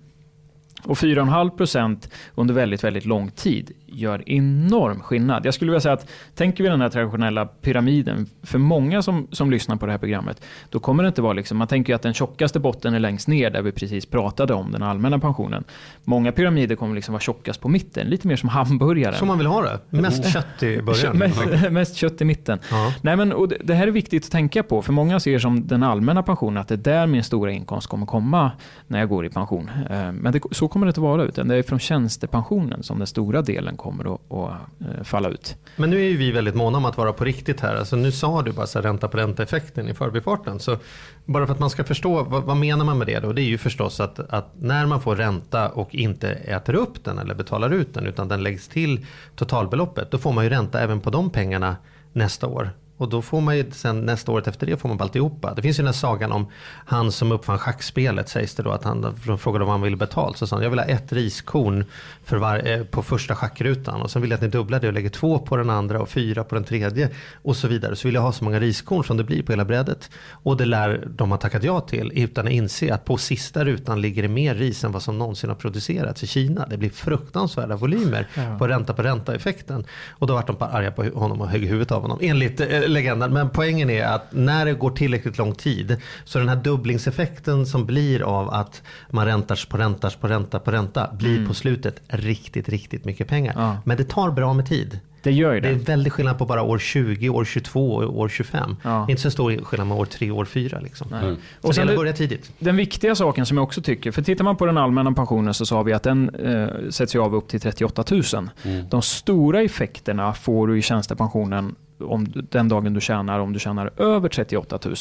[0.88, 5.46] Och 4,5% under väldigt, väldigt lång tid gör enorm skillnad.
[5.46, 9.52] Jag skulle vilja säga att tänker vi den här traditionella pyramiden, för många som, som
[9.52, 12.02] lyssnar på det här programmet, då kommer det inte vara liksom, man tänker ju att
[12.02, 15.64] den tjockaste botten är längst ner där vi precis pratade om den allmänna pensionen.
[16.04, 19.16] Många pyramider kommer liksom vara tjockast på mitten, lite mer som hamburgaren.
[19.16, 19.80] Som man vill ha det.
[19.90, 21.18] Mest kött i början.
[21.18, 21.40] Mest,
[21.72, 22.60] mest kött i mitten.
[22.72, 22.94] Ja.
[23.02, 25.68] Nej, men, och det, det här är viktigt att tänka på, för många ser som
[25.68, 28.52] den allmänna pensionen att det är där min stora inkomst kommer komma
[28.88, 29.70] när jag går i pension.
[29.90, 31.24] Eh, Men det, så kommer det att vara.
[31.24, 35.56] Utan det är från tjänstepensionen som den stora delen kommer att, att eh, falla ut.
[35.76, 37.76] Men nu är ju vi väldigt måna om att vara på riktigt här.
[37.76, 40.60] Alltså nu sa du bara så ränta på ränta-effekten i förbifarten.
[40.60, 40.78] Så
[41.26, 43.34] bara för att man ska förstå, vad, vad, menar man med det då?
[43.34, 47.20] Det är ju förstås att, att, när man får ränta och inte äter upp den
[47.20, 49.06] eller betalar ut den utan den läggs till
[49.36, 50.12] totalbeloppet.
[50.12, 51.76] Då får man ju ränta även på de pengarna
[52.14, 52.70] nästa år.
[52.98, 55.54] Och då får man ju sen nästa året efter det får man på alltihopa.
[55.54, 56.48] Det finns ju den här sagan om
[56.86, 58.72] han som uppfann schackspelet sägs det då.
[58.72, 60.38] Att han frågade om han ville betalt.
[60.38, 61.86] Så sa han, jag vill ha ett riskorn
[62.24, 64.02] för var, eh, på första schackrutan.
[64.02, 66.10] Och sen vill jag att ni dubblar det och lägger två på den andra och
[66.10, 67.10] fyra på den tredje.
[67.42, 67.96] Och så vidare.
[67.96, 70.10] Så vill jag ha så många riskorn som det blir på hela brädet.
[70.30, 72.12] Och det lär de ha tackat ja till.
[72.16, 75.50] Utan att inse att på sista rutan ligger det mer ris än vad som någonsin
[75.50, 76.68] har producerats i Kina.
[76.70, 78.58] Det blir fruktansvärda volymer ja.
[78.58, 79.86] på ränta på ränta effekten.
[80.10, 82.20] Och då vart de arga på honom och högg huvudet av honom.
[82.22, 83.34] Enligt eh, legenden.
[83.34, 87.86] Men poängen är att när det går tillräckligt lång tid så den här dubblingseffekten som
[87.86, 91.48] blir av att man räntar på räntar på ränta på ränta blir mm.
[91.48, 93.54] på slutet riktigt, riktigt mycket pengar.
[93.58, 93.78] Ja.
[93.86, 95.00] Men det tar bra med tid.
[95.28, 95.60] Det gör det.
[95.60, 98.76] Det är väldigt skillnad på bara år 20, år 22 och år 25.
[98.84, 99.06] Ja.
[99.10, 100.80] Inte så stor skillnad med år 3 och år 4.
[100.80, 101.14] Liksom.
[101.14, 101.36] Mm.
[101.62, 102.52] Och sen det börjar tidigt.
[102.60, 105.66] Den viktiga saken som jag också tycker, för tittar man på den allmänna pensionen så
[105.66, 108.24] sa vi att den eh, sätts av upp till 38 000.
[108.64, 108.90] Mm.
[108.90, 113.92] De stora effekterna får du i tjänstepensionen om den dagen du tjänar, om du tjänar
[113.98, 114.96] över 38 000.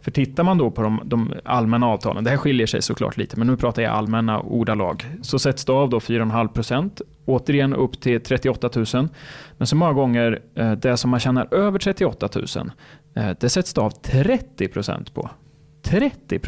[0.00, 3.38] För tittar man då på de, de allmänna avtalen, det här skiljer sig såklart lite,
[3.38, 8.20] men nu pratar jag allmänna ordalag, så sätts det av då 4,5% återigen upp till
[8.20, 9.08] 38 000.
[9.56, 12.70] Men så många gånger, eh, det som man tjänar över 38 000,
[13.14, 15.30] eh, det sätts det av 30% på.
[15.82, 16.38] 30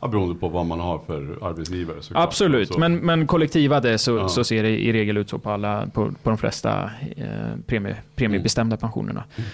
[0.00, 1.96] Ja, beroende på vad man har för arbetsgivare.
[2.14, 2.78] Absolut, så.
[2.78, 4.28] men, men kollektivade så, ja.
[4.28, 7.26] så ser det i regel ut så på, alla, på, på de flesta eh,
[7.66, 8.80] premie, premiebestämda mm.
[8.80, 9.24] pensionerna.
[9.36, 9.50] Mm.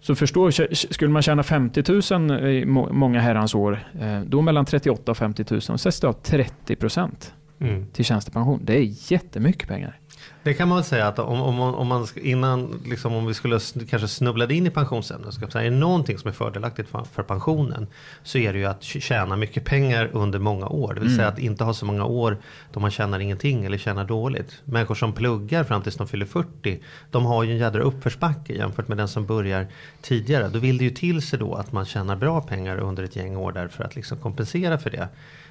[0.00, 1.82] Så förstå, skulle man tjäna 50
[2.18, 6.12] 000 i många herrans år, eh, då mellan 38 och 50 000, sätts det av
[6.12, 7.86] 30 procent mm.
[7.86, 8.60] till tjänstepension.
[8.64, 9.98] Det är jättemycket pengar.
[10.42, 13.60] Det kan man väl säga att om, om, om man innan, liksom, om vi skulle
[13.90, 15.34] kanske snubblade in i pensionsämnet.
[15.34, 17.86] Säga, är det någonting som är fördelaktigt för, för, pensionen
[18.22, 20.94] så är det ju att tjäna mycket pengar under många år.
[20.94, 21.16] Det vill mm.
[21.16, 22.36] säga att inte ha så många år
[22.72, 24.62] då man tjänar ingenting eller tjänar dåligt.
[24.64, 28.88] Människor som pluggar fram tills de fyller 40, de har ju en jädra uppförsbacke jämfört
[28.88, 29.66] med den som börjar
[30.02, 30.48] tidigare.
[30.48, 33.36] Då vill det ju till sig då att man tjänar bra pengar under ett gäng
[33.36, 35.08] år där för att liksom kompensera för det.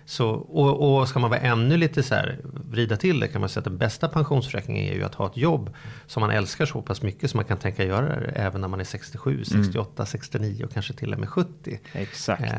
[0.10, 3.50] Så, och, och ska man vara ännu lite så här, vrida till det kan man
[3.50, 5.74] säga att den bästa pensionsförsäkringen är ju att ha ett jobb
[6.06, 8.80] som man älskar så pass mycket som man kan tänka göra det även när man
[8.80, 10.06] är 67, 68, mm.
[10.06, 11.80] 69 och kanske till och med 70.
[11.94, 12.42] Exakt.
[12.44, 12.50] Eh,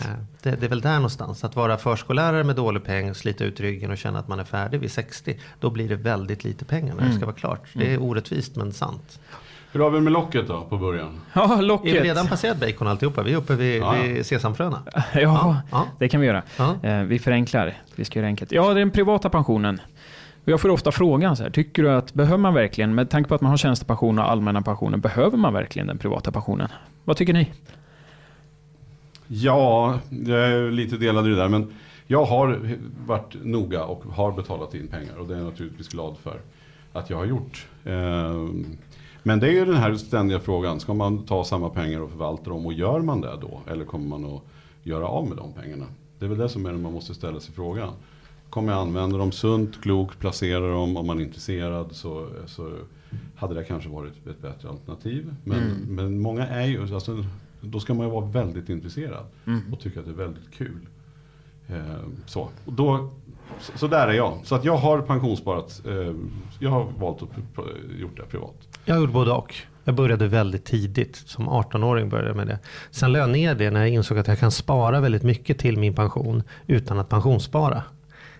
[0.42, 1.44] det, det, är väl där någonstans.
[1.44, 4.80] Att vara förskollärare med dålig peng, slita ut ryggen och känna att man är färdig
[4.80, 5.40] vid 60.
[5.60, 7.10] Då blir det väldigt lite pengar när mm.
[7.10, 7.68] det ska vara klart.
[7.72, 8.02] Det är mm.
[8.02, 9.20] orättvist men sant.
[9.72, 11.20] Hur har vi med locket då på början?
[11.32, 11.94] Ja, locket.
[11.94, 13.22] Är vi redan passerat bacon alltihopa?
[13.22, 14.82] Vi är uppe vid, ja, vid sesamfröna.
[14.94, 16.42] Ja, ja, ja, det kan vi göra.
[16.56, 16.76] Ja.
[16.82, 17.74] Eh, vi förenklar.
[17.96, 18.52] Vi ska göra enkelt.
[18.52, 19.80] Ja, det är den privata pensionen.
[20.44, 23.34] Jag får ofta frågan så här, tycker du att behöver man verkligen, med tanke på
[23.34, 26.68] att man har tjänstepension och allmänna pensionen, behöver man verkligen den privata pensionen?
[27.04, 27.52] Vad tycker ni?
[29.26, 31.74] Ja, jag är lite delad i det där, men
[32.06, 32.60] jag har
[33.06, 36.40] varit noga och har betalat in pengar och det är jag naturligtvis glad för
[36.92, 37.66] att jag har gjort.
[37.84, 37.92] Eh,
[39.28, 40.80] men det är ju den här ständiga frågan.
[40.80, 43.60] Ska man ta samma pengar och förvalta dem och gör man det då?
[43.66, 44.42] Eller kommer man att
[44.82, 45.86] göra av med de pengarna?
[46.18, 47.92] Det är väl det som är det man måste ställa sig frågan.
[48.50, 52.72] Kommer jag använda dem sunt, klokt, placera dem om man är intresserad så, så
[53.36, 55.34] hade det kanske varit ett bättre alternativ.
[55.44, 55.94] Men, mm.
[55.94, 57.24] men många är ju, alltså,
[57.60, 59.72] då ska man ju vara väldigt intresserad mm.
[59.72, 60.86] och tycka att det är väldigt kul.
[61.68, 62.48] Eh, så.
[62.64, 63.10] Och då
[63.60, 64.38] så, så, där är jag.
[64.44, 65.82] Så att jag har pensionssparat.
[65.86, 66.14] Eh,
[66.60, 67.28] jag har valt att
[68.00, 68.54] gjort det privat.
[68.84, 69.54] Jag har gjort både och.
[69.84, 71.16] Jag började väldigt tidigt.
[71.16, 72.58] Som 18-åring började jag med det.
[72.90, 75.78] Sen lade jag ner det när jag insåg att jag kan spara väldigt mycket till
[75.78, 77.82] min pension utan att pensionsspara.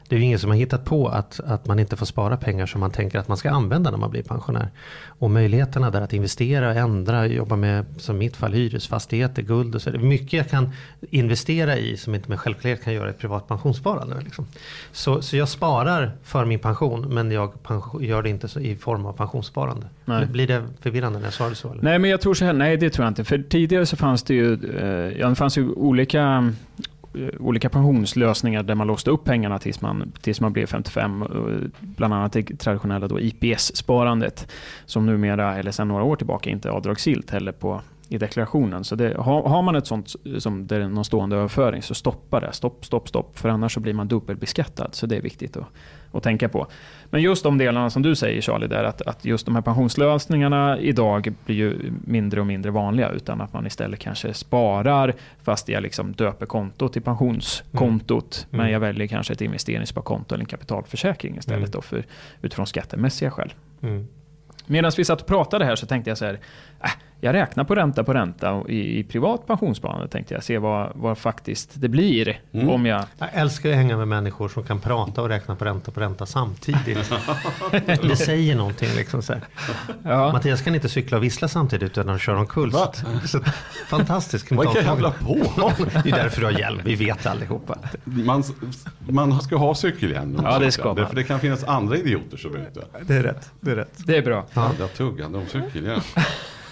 [0.09, 2.67] Det är ju ingen som har hittat på att, att man inte får spara pengar
[2.67, 4.71] som man tänker att man ska använda när man blir pensionär.
[5.07, 9.83] Och möjligheterna där att investera, ändra, jobba med, som i mitt fall, hyresfastigheter, guld och
[9.83, 9.91] så.
[9.91, 10.71] Det är mycket jag kan
[11.11, 14.21] investera i som inte med självklarhet kan göra ett privat pensionssparande.
[14.21, 14.47] Liksom.
[14.93, 17.53] Så, så jag sparar för min pension men jag
[18.01, 19.87] gör det inte i form av pensionssparande.
[20.05, 20.27] Nej.
[20.27, 21.73] Blir det förvirrande när jag det så?
[21.73, 21.83] Eller?
[21.83, 23.25] Nej, men jag tror så här, nej det tror jag inte.
[23.25, 26.53] För tidigare så fanns det ju, eh, ja, det fanns ju olika
[27.15, 31.23] Eh, olika pensionslösningar där man låste upp pengarna tills man, tills man blev 55.
[31.23, 31.29] Eh,
[31.81, 34.49] bland annat det traditionella IPS-sparandet
[34.87, 38.85] som numera, eller sedan några år tillbaka, inte är avdragsgillt heller på, i deklarationen.
[38.85, 41.95] Så det, har, har man ett sånt eh, som det är någon stående överföring så
[41.95, 42.53] stoppa det.
[42.53, 43.39] Stopp, stopp, stopp.
[43.39, 44.95] För annars så blir man dubbelbeskattad.
[44.95, 45.67] Så det är viktigt att,
[46.13, 46.67] att tänka på.
[47.11, 50.79] Men just de delarna som du säger Charlie, där att, att just de här pensionslösningarna
[50.79, 53.09] idag blir ju mindre och mindre vanliga.
[53.09, 58.47] Utan att man istället kanske sparar fast jag liksom döper kontot till pensionskontot.
[58.51, 58.65] Mm.
[58.65, 61.71] Men jag väljer kanske ett investeringssparkonto eller en kapitalförsäkring istället mm.
[61.71, 62.05] då för,
[62.43, 63.53] utifrån skattemässiga skäl.
[63.83, 64.07] Mm.
[64.67, 66.41] Medan vi satt och pratade här så tänkte jag så här,
[66.85, 66.91] äh,
[67.21, 71.19] jag räknar på ränta på ränta i, i privat pensionssparande tänkte jag se vad, vad
[71.19, 72.41] faktiskt det blir.
[72.53, 72.69] Mm.
[72.69, 73.05] Om jag...
[73.19, 76.27] jag älskar att hänga med människor som kan prata och räkna på ränta på ränta
[76.27, 77.13] samtidigt.
[78.03, 79.23] det säger någonting liksom.
[79.23, 79.35] Så
[80.03, 80.33] ja.
[80.33, 82.73] Mattias kan inte cykla och vissla samtidigt utan han kör omkull.
[83.89, 84.53] Fantastiskt.
[84.53, 85.35] Vad jävla på?
[86.05, 87.79] det är därför du har hjälm, vi vet allihopa.
[88.05, 88.45] Man,
[88.99, 90.41] man ska ha cykelhjälm.
[90.43, 91.07] Ja det ska man.
[91.07, 92.85] För det kan finnas andra idioter som inte.
[93.03, 93.51] Det är rätt.
[93.61, 94.07] Det är rätt.
[94.07, 94.47] Det är bra.
[94.55, 94.71] Ja.
[94.79, 96.01] Jag tuggade om cykelhjälm.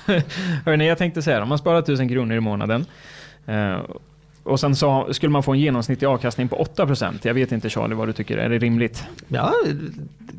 [0.64, 2.86] Hörrni, jag tänkte säga om man sparar 1000 kronor i månaden
[3.46, 3.78] eh,
[4.46, 7.18] och sen så skulle man få en genomsnittlig avkastning på 8%.
[7.22, 9.04] Jag vet inte Charlie vad du tycker, är det rimligt?
[9.28, 9.54] Ja,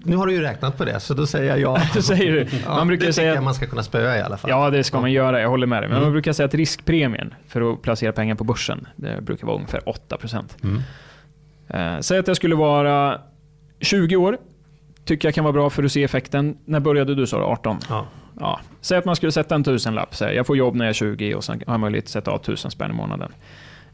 [0.04, 1.82] nu har du ju räknat på det så då säger jag ja.
[1.94, 2.44] du säger du.
[2.68, 4.50] Man ja, brukar det säga, jag man ska kunna spöa i alla fall.
[4.50, 5.90] Ja, det ska man göra, jag håller med dig.
[5.90, 6.06] Men mm.
[6.06, 9.80] man brukar säga att riskpremien för att placera pengar på börsen, det brukar vara ungefär
[9.80, 10.44] 8%.
[10.64, 10.82] Mm.
[11.68, 13.22] Eh, säg att jag skulle vara
[13.82, 14.38] 20 år,
[15.06, 16.58] tycker jag kan vara bra för att se effekten.
[16.66, 17.80] När började du sa 18?
[17.90, 18.06] Ja
[18.40, 20.16] ja, säg att man skulle sätta en tusenlapp.
[20.16, 22.32] Så jag får jobb när jag är 20 och sen har jag möjlighet att sätta
[22.32, 23.32] av tusen spänn i månaden.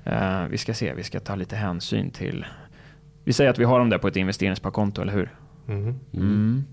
[0.08, 2.45] Uh, vi ska se, vi ska ta lite hänsyn till...
[3.23, 5.29] Vi säger att vi har dem där på ett investeringssparkonto, eller hur?
[5.67, 5.99] Mm.
[6.13, 6.63] Mm.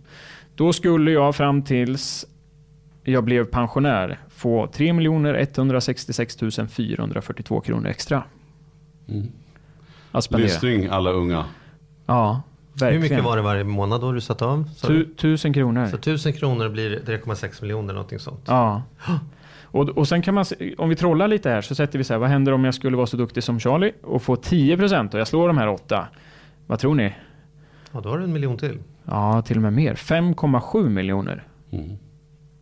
[0.54, 2.26] Då skulle jag fram tills
[3.04, 6.36] jag blev pensionär få 3 166
[6.70, 8.22] 442 kronor extra.
[9.08, 9.28] Mm.
[10.30, 11.44] Lystring alla unga.
[12.06, 12.42] Ja,
[12.82, 13.02] Verkligen.
[13.02, 14.70] Hur mycket var det varje månad då du satt av?
[14.82, 15.86] Tu, tusen kronor.
[15.86, 18.44] Så tusen kronor blir 3,6 miljoner någonting sånt?
[18.46, 18.82] Ja.
[19.72, 20.44] Och, och sen kan man,
[20.78, 22.96] om vi trollar lite här så sätter vi så här, vad händer om jag skulle
[22.96, 26.08] vara så duktig som Charlie och få 10% och jag slår de här åtta?
[26.66, 27.14] Vad tror ni?
[27.92, 28.78] Ja, då har du en miljon till.
[29.04, 29.94] Ja, till och med mer.
[29.94, 31.46] 5,7 miljoner.
[31.72, 31.98] Mm.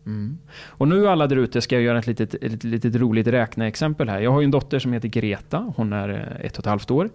[0.05, 0.37] Mm.
[0.65, 4.19] Och nu alla där ute ska jag göra ett litet, ett litet roligt räkneexempel här.
[4.19, 5.73] Jag har ju en dotter som heter Greta.
[5.75, 7.09] Hon är eh, ett och ett halvt år.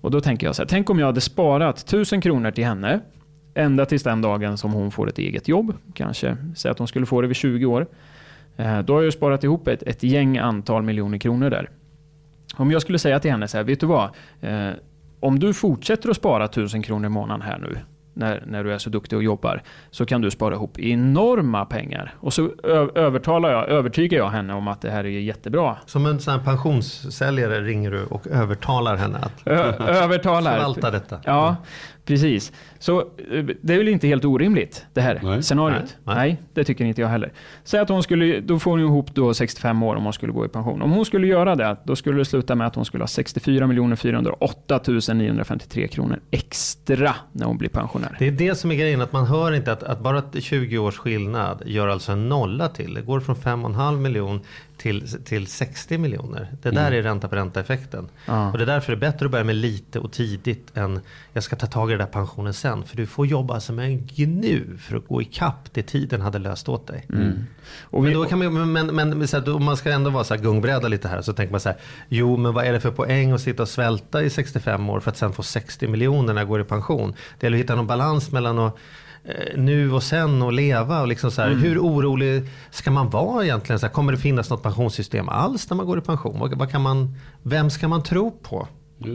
[0.00, 3.00] Och då tänker jag så här, tänk om jag hade sparat 1000 kronor till henne.
[3.54, 5.74] Ända tills den dagen som hon får ett eget jobb.
[5.94, 7.86] Kanske säg att hon skulle få det vid 20 år.
[8.56, 11.70] Eh, då har jag sparat ihop ett, ett gäng antal miljoner kronor där.
[12.56, 14.10] Om jag skulle säga till henne så här, vet du vad?
[14.40, 14.70] Eh,
[15.20, 17.78] om du fortsätter att spara 1000 kronor i månaden här nu
[18.14, 22.14] när, när du är så duktig och jobbar, så kan du spara ihop enorma pengar.
[22.20, 22.50] Och så
[22.94, 25.76] övertalar jag, övertygar jag henne om att det här är jättebra.
[25.86, 30.52] Som en sån pensionssäljare ringer du och övertalar henne att övertalar.
[30.52, 31.20] förvalta detta.
[31.24, 31.56] Ja,
[32.04, 32.52] Precis.
[32.78, 35.42] Så eh, det är väl inte helt orimligt det här Nej.
[35.42, 35.96] scenariot?
[36.04, 36.16] Nej.
[36.16, 36.42] Nej.
[36.54, 37.32] det tycker inte jag heller.
[37.64, 40.44] Säg att hon skulle, då får hon ihop då 65 år om hon skulle gå
[40.44, 40.82] i pension.
[40.82, 43.96] Om hon skulle göra det, då skulle det sluta med att hon skulle ha 64
[43.96, 44.80] 408
[45.14, 48.16] 953 kronor extra när hon blir pensionär.
[48.18, 50.96] Det är det som är grejen, att man hör inte att, att bara 20 års
[50.98, 52.94] skillnad gör alltså en nolla till.
[52.94, 54.40] Det går från 5,5 miljon
[54.80, 56.52] till, till 60 miljoner.
[56.62, 56.98] Det där mm.
[56.98, 58.08] är ränta på ränta effekten.
[58.26, 58.50] Ja.
[58.50, 61.00] Och det är därför det är bättre att börja med lite och tidigt än
[61.32, 62.84] jag ska ta tag i den där pensionen sen.
[62.84, 66.68] För du får jobba som en gnu för att gå ikapp det tiden hade löst
[66.68, 67.06] åt dig.
[67.12, 67.46] Mm.
[67.82, 70.24] Och men, då kan man, men, men, men så här, då, man ska ändå vara
[70.24, 71.22] så här gungbräda lite här.
[71.22, 73.68] Så tänker man så här, jo men vad är det för poäng att sitta och
[73.68, 77.14] svälta i 65 år för att sen få 60 miljoner när jag går i pension.
[77.38, 78.76] Det gäller att hitta någon balans mellan att
[79.56, 81.00] nu och sen och leva.
[81.00, 81.62] Och liksom så här, mm.
[81.62, 83.78] Hur orolig ska man vara egentligen?
[83.78, 86.38] Så här, kommer det finnas något pensionssystem alls när man går i pension?
[86.38, 88.68] Vad, vad kan man, vem ska man tro på?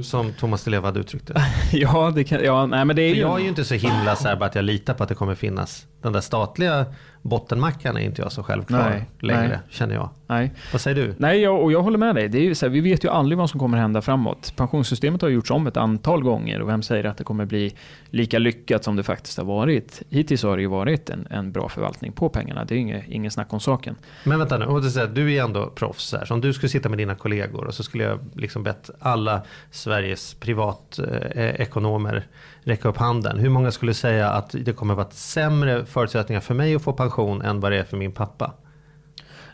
[0.03, 1.41] Som Thomas Di Leva hade uttryckt det.
[1.77, 3.21] ja, det kan, ja, nej, men det är För ju...
[3.21, 5.15] Jag är ju inte så himla så här, bara att jag litar på att det
[5.15, 6.85] kommer finnas den där statliga
[7.25, 9.59] bottenmackan är inte jag så självklar nej, längre, nej.
[9.69, 10.09] känner jag.
[10.27, 10.51] Nej.
[10.71, 11.15] Vad säger du?
[11.17, 12.29] Nej, jag, och jag håller med dig.
[12.29, 14.53] Det är ju så här, vi vet ju aldrig vad som kommer hända framåt.
[14.55, 17.75] Pensionssystemet har gjorts om ett antal gånger och vem säger att det kommer bli
[18.09, 20.01] lika lyckat som det faktiskt har varit?
[20.09, 22.65] Hittills har det ju varit en, en bra förvaltning på pengarna.
[22.65, 23.95] Det är inget, ingen snack om saken.
[24.23, 26.13] Men vänta nu, säga, du är ändå proffs.
[26.13, 26.25] Här.
[26.25, 29.41] Så om du skulle sitta med dina kollegor och så skulle jag liksom bett alla
[29.71, 32.21] Sveriges privatekonomer eh,
[32.65, 33.39] räcka upp handen.
[33.39, 37.41] Hur många skulle säga att det kommer vara sämre förutsättningar för mig att få pension
[37.41, 38.53] än vad det är för min pappa?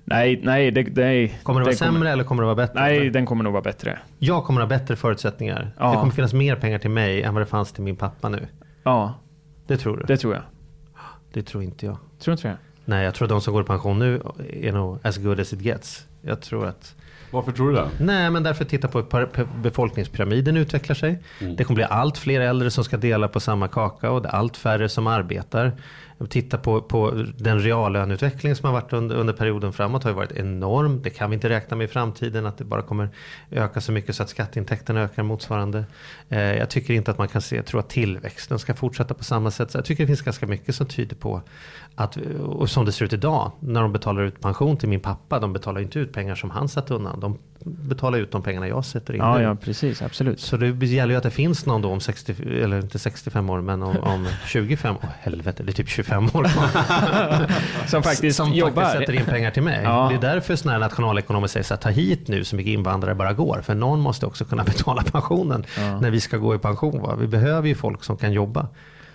[0.06, 0.72] Nej, nej.
[0.72, 2.80] Det, det, kommer det vara sämre kommer, eller kommer det vara bättre?
[2.80, 4.00] Nej, den kommer nog vara bättre.
[4.20, 5.72] Jag kommer ha bättre förutsättningar.
[5.78, 5.92] Ja.
[5.92, 8.48] Det kommer finnas mer pengar till mig än vad det fanns till min pappa nu.
[8.84, 9.14] Ja.
[9.68, 10.04] Det tror du?
[10.04, 10.44] Det tror jag.
[11.34, 11.98] Det tror inte jag.
[12.20, 12.58] Tror inte det?
[12.86, 15.54] Nej, jag tror att de som går i pension nu är nog as good as
[15.54, 16.08] it gets.
[16.22, 16.96] Jag tror att
[17.32, 17.90] varför tror du det?
[18.00, 21.20] Nej, men därför titta på hur befolkningspyramiden utvecklar sig.
[21.40, 21.56] Mm.
[21.56, 24.34] Det kommer bli allt fler äldre som ska dela på samma kaka och det är
[24.34, 25.72] allt färre som arbetar.
[26.30, 30.32] Titta på, på den reallöneutveckling som har varit under, under perioden framåt har ju varit
[30.32, 31.02] enorm.
[31.02, 33.10] Det kan vi inte räkna med i framtiden att det bara kommer
[33.52, 35.86] öka så mycket så att skatteintäkterna ökar motsvarande.
[36.30, 39.52] Eh, jag tycker inte att man kan se, tro att tillväxten ska fortsätta på samma
[39.52, 39.72] sätt.
[39.72, 41.42] Så jag tycker det finns ganska mycket som tyder på
[41.96, 45.40] att, och som det ser ut idag, när de betalar ut pension till min pappa,
[45.40, 47.20] de betalar inte ut pengar som han satt undan.
[47.20, 50.40] De betalar ut de pengarna jag sätter in Ja, ja precis, absolut.
[50.40, 53.62] Så det gäller ju att det finns någon då om 60, eller inte 65 år,
[53.62, 56.48] men om, om 25 år, oh, helvete, det är typ 25 år.
[57.88, 58.82] Som faktiskt som jobbar.
[58.84, 59.82] faktiskt sätter in pengar till mig.
[59.84, 60.08] Ja.
[60.10, 63.16] Det är därför sådana här nationalekonomer säger så här, ta hit nu så mycket invandrare
[63.16, 63.62] bara går.
[63.64, 66.00] För någon måste också kunna betala pensionen Ja.
[66.00, 67.02] när vi ska gå i pension.
[67.02, 67.16] Va?
[67.20, 68.68] Vi behöver ju folk som kan jobba.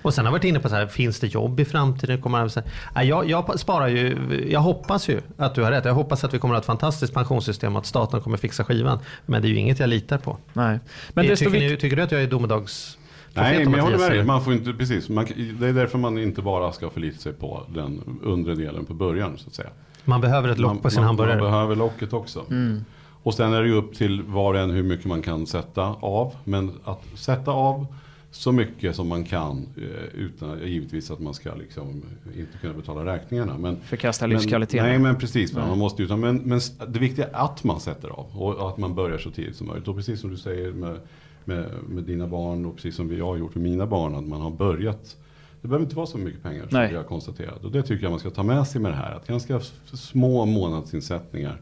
[0.07, 2.21] Och sen har jag varit inne på så här, finns det jobb i framtiden?
[2.23, 2.63] Kommer här,
[2.95, 4.17] Nej, jag, jag sparar ju,
[4.51, 5.85] jag hoppas ju att du har rätt.
[5.85, 8.65] Jag hoppas att vi kommer att ha ett fantastiskt pensionssystem och att staten kommer fixa
[8.65, 8.99] skivan.
[9.27, 10.39] Men det är ju inget jag litar på.
[10.53, 10.79] Nej.
[11.13, 11.71] Men desto tycker, vikt...
[11.71, 12.99] ni, tycker du att jag är domedags...
[13.33, 14.25] Nej, men jag håller med dig.
[14.25, 15.27] Man får inte, precis, man,
[15.61, 19.39] det är därför man inte bara ska förlita sig på den undre delen på början.
[19.39, 19.69] Så att säga.
[20.05, 21.41] Man behöver ett lock man, på sin man, hamburgare.
[21.41, 22.45] Man behöver locket också.
[22.51, 22.85] Mm.
[23.23, 25.83] Och sen är det ju upp till var och en hur mycket man kan sätta
[26.01, 26.35] av.
[26.45, 27.87] Men att sätta av
[28.31, 32.03] så mycket som man kan eh, utan givetvis att man ska liksom
[32.37, 33.59] inte kunna betala räkningarna.
[33.59, 34.87] Men, Förkasta livskvaliteten.
[34.87, 35.53] nej men precis?
[35.53, 35.69] Nej.
[35.69, 38.79] man måste ju, ta- men, men det viktiga är att man sätter av och att
[38.79, 39.89] man börjar så tidigt som möjligt.
[39.89, 41.01] Och precis som du säger med,
[41.45, 44.41] med, med dina barn och precis som jag har gjort med mina barn, att man
[44.41, 45.17] har börjat
[45.61, 46.91] det behöver inte vara så mycket pengar som Nej.
[46.91, 47.65] vi har konstaterat.
[47.65, 49.13] Och det tycker jag man ska ta med sig med det här.
[49.15, 49.61] Att ganska
[49.93, 51.61] små månadsinsättningar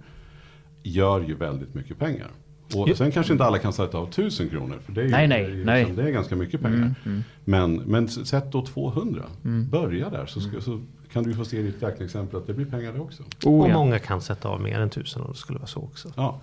[0.82, 2.30] gör ju väldigt mycket pengar.
[2.74, 2.94] Och Jo.
[2.94, 4.78] sen kanske inte alla kan sätta av 1000 kronor.
[4.84, 6.76] För det är, ju, Nej, nej, det är, liksom- det är ganska mycket pengar.
[6.76, 7.24] Mm, mm.
[7.44, 9.22] Men, men sätt då 200.
[9.44, 9.68] Mm.
[9.70, 10.80] Börja där så, ska, så
[11.12, 13.22] kan du få se i ditt räkneexempel att det blir pengar det också.
[13.44, 13.74] Oh, och ja.
[13.74, 16.12] många kan sätta av mer än tusen om det skulle vara så också.
[16.16, 16.40] Ja.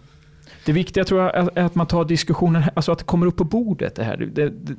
[0.65, 3.43] Det viktiga tror jag är att man tar diskussionen, alltså att det kommer upp på
[3.43, 4.17] bordet det här.
[4.17, 4.75] Det, det,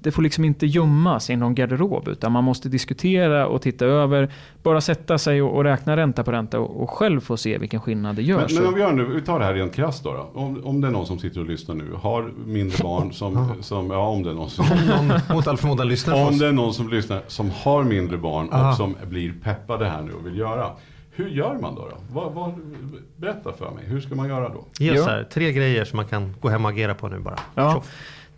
[0.00, 4.32] det får liksom inte gömmas i någon garderob utan man måste diskutera och titta över.
[4.62, 7.80] Bara sätta sig och, och räkna ränta på ränta och, och själv få se vilken
[7.80, 8.36] skillnad det gör.
[8.36, 10.12] Men, men om vi, gör nu, vi tar det här rent krasst då.
[10.12, 10.40] då.
[10.40, 13.90] Om, om det är någon som sitter och lyssnar nu, har mindre barn som, som
[13.90, 16.52] ja om det är någon som Om någon mot all förmodan lyssnar Om det är
[16.52, 18.70] någon som lyssnar som har mindre barn Aha.
[18.70, 20.70] och som blir peppade här nu och vill göra.
[21.16, 21.88] Hur gör man då?
[21.88, 21.96] då?
[22.12, 22.52] Vad, vad,
[23.16, 24.64] berätta för mig, hur ska man göra då?
[24.78, 25.04] Ge oss Ja.
[25.12, 27.38] här, tre grejer som man kan gå hem och agera på nu bara.
[27.54, 27.82] Ja.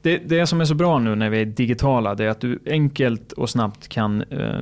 [0.03, 2.59] Det, det som är så bra nu när vi är digitala det är att du
[2.67, 4.61] enkelt och snabbt kan, eh,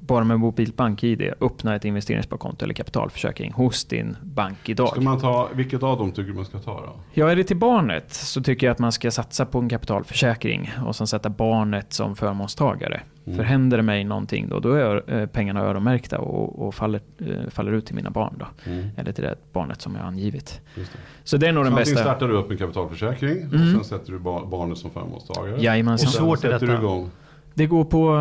[0.00, 4.88] bara med mobilt bank-id, öppna ett investeringssparkonto eller kapitalförsäkring hos din bank idag.
[4.88, 6.92] Ska man ta, vilket av dem tycker du man ska ta då?
[7.12, 10.70] Ja, är det till barnet så tycker jag att man ska satsa på en kapitalförsäkring
[10.86, 13.00] och sen sätta barnet som förmånstagare.
[13.26, 13.36] Mm.
[13.36, 17.48] För händer det mig någonting då, då är eh, pengarna öronmärkta och, och faller, eh,
[17.50, 18.46] faller ut till mina barn då.
[18.70, 20.60] Mm, Eller till det barnet som jag har angivit.
[20.74, 20.98] just det.
[21.24, 22.00] Så det är nog Så den bästa.
[22.00, 23.72] startar du upp en kapitalförsäkring och Mm.
[23.74, 25.62] sen sätter du ba- barnet som förmånstagare.
[25.62, 26.06] Jajamensan.
[26.06, 27.10] Och sen Svårt sätter du igång.
[27.54, 28.16] Det går på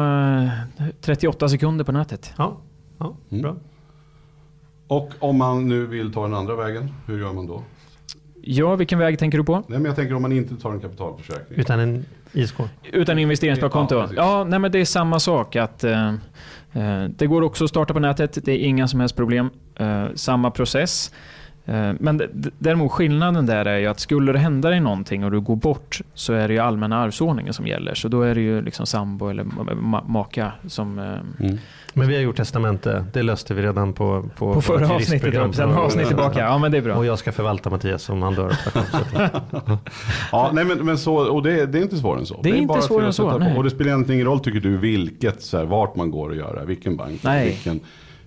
[0.84, 2.34] eh, 38 sekunder på nätet.
[2.38, 2.58] Ja,
[2.98, 3.42] ja Mm.
[3.42, 3.56] bra.
[4.88, 7.64] Och om man nu vill ta den andra vägen, hur gör man då?
[8.48, 9.54] Ja, vilken väg tänker du på?
[9.56, 11.60] Nej men jag tänker om man inte tar en kapitalförsäkring.
[11.60, 12.56] Utan en ISK.
[12.92, 13.96] Utan investeringssparkonto?
[13.96, 15.56] Ja, Ja, nej men det är samma sak.
[15.56, 16.08] att eh,
[16.74, 19.50] eh, Det går också att starta på nätet, det är inga som helst problem.
[19.76, 21.12] Eh, samma process.
[21.66, 22.22] Eh, men
[22.60, 26.00] däremot skillnaden där är ju att skulle det hända dig någonting och du går bort
[26.14, 27.94] så är det ju allmänna arvsordningen som gäller.
[27.94, 31.00] Så då är det ju liksom sambo eller ma- maka som...
[31.00, 31.06] eh,
[31.46, 31.58] Mm.
[31.98, 33.06] Men vi har gjort testamente.
[33.14, 36.40] Det löste vi redan på på, På förra avsnittet, sen avsnitt tillbaka.
[36.40, 36.96] Ja men det är bra.
[36.96, 38.58] Och jag ska förvalta Mattias om han dör.
[40.32, 42.42] Ja, nej men, men så, och det, det är inte svårare än så.
[42.42, 43.58] Det är inte bara till svårare än så, nej.
[43.58, 46.38] Och det spelar egentligen ingen roll tycker du vilket, så här, vart man går att
[46.38, 47.46] göra, vilken bank, Nej.
[47.48, 47.80] vilken,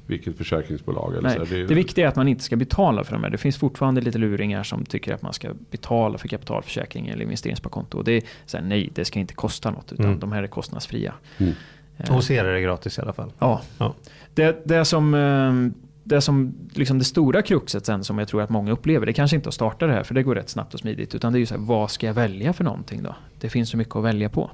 [0.06, 1.16] vilket försäkringsbolag.
[1.16, 1.66] Eller så här.
[1.68, 3.30] det viktiga är att man inte ska betala för de här.
[3.30, 7.98] Det finns fortfarande lite luringar som tycker att man ska betala för kapitalförsäkring eller investeringssparkonto.
[7.98, 10.18] Och det är så här, nej, det ska inte kosta något utan Mm.
[10.18, 11.14] de här är kostnadsfria.
[11.38, 11.52] Mm.
[11.98, 13.32] Eh, Hos er är det gratis i alla fall.
[13.38, 13.60] Ja.
[13.78, 13.94] Ja.
[14.34, 18.50] Det, det som, eh, det som liksom det stora kruxet sen som jag tror att
[18.50, 20.74] många upplever, det är kanske inte att starta det här för det går rätt snabbt
[20.74, 21.14] och smidigt.
[21.14, 23.14] Utan det är ju så här, vad ska jag välja för någonting då?
[23.40, 24.50] Det finns så mycket att välja på.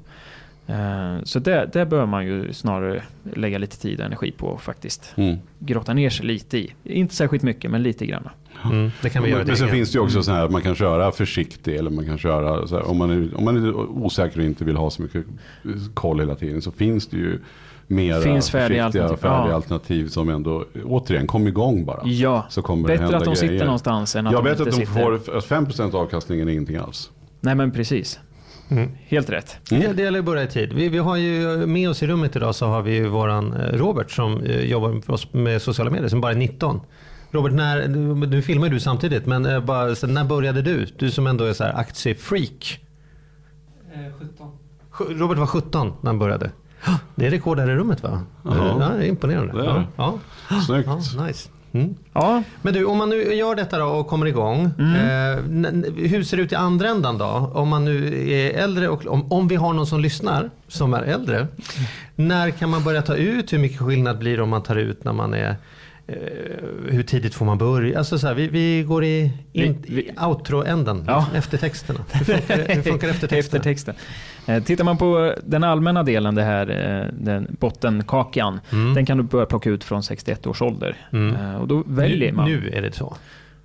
[0.66, 3.02] Eh, Så det, det bör man ju snarare
[3.34, 5.36] lägga lite tid och energi på och faktiskt Mm.
[5.58, 6.72] grotta ner sig lite i.
[6.84, 8.28] Inte särskilt mycket, men lite grann.
[8.64, 10.62] Mm, det kan vi göra Men sen finns det ju också så här att man
[10.62, 13.74] kan köra försiktig eller man kan köra så här, om, man är, om man är
[13.76, 15.24] osäker och inte vill ha så mycket
[15.94, 17.38] koll hela tiden så finns det ju
[17.86, 19.16] mera Finns färdiga alternativ.
[19.16, 19.54] färdiga Ja.
[19.54, 22.00] alternativ som ändå, återigen, kom igång bara.
[22.04, 23.64] Ja, Så kommer det bättre hända att de sitter grejer.
[23.64, 25.02] någonstans än att Jag de vet inte att de sitter.
[25.02, 27.10] får att 5% avkastningen är ingenting alls.
[27.40, 28.20] Nej men precis.
[28.68, 28.90] Mm.
[29.06, 29.56] Helt rätt.
[29.70, 30.72] Det, det gäller att börja i tid.
[30.72, 33.76] Vi, vi har ju med oss i rummet idag så har vi ju våran eh,
[33.78, 36.80] Robert som eh, jobbar för oss med sociala medier som bara är 19.
[37.34, 37.88] Robert, när,
[38.26, 40.86] nu, filmar du samtidigt men eh, bara, när började du?
[40.98, 42.80] Du som ändå är så här aktiefreak.
[43.94, 44.50] Eh, 17.
[44.92, 46.50] Sj- Robert var 17 när han började.
[47.14, 48.22] Det är rekord här i rummet va?
[48.44, 48.50] Ja.
[48.80, 49.52] Ja, det är imponerande.
[49.62, 49.86] Det är.
[49.96, 50.18] Ja,
[50.66, 50.88] Snyggt.
[51.16, 51.48] ja, nice.
[51.72, 51.94] Mm.
[52.12, 54.70] Ja, Men du, om man nu gör detta då och kommer igång.
[54.78, 54.94] Mm.
[55.64, 57.50] Eh, hur ser det ut i andra ändan då?
[57.54, 61.02] Om man nu är äldre och om, om vi har någon som lyssnar som är
[61.02, 61.46] äldre.
[62.16, 63.52] När kan man börja ta ut?
[63.52, 65.54] Hur mycket skillnad blir det om man tar ut när man är eh,
[66.88, 67.98] hur tidigt får man börja?
[67.98, 71.26] Alltså så här, vi, vi går i, in, Vi- vi- outro-änden, Ja.
[71.34, 72.00] efter texterna.
[72.12, 73.38] Hur funkar, hur funkar eftertexterna?
[73.58, 73.94] eftertexten.
[74.46, 78.94] Eh, Tittar man på den allmänna delen, det här, eh, den bottenkakan, Mm.
[78.94, 80.96] den kan du börja plocka ut från 61 års ålder.
[81.12, 81.36] Mm.
[81.36, 82.48] Eh, Och då väljer nu, man.
[82.50, 83.16] nu är det så.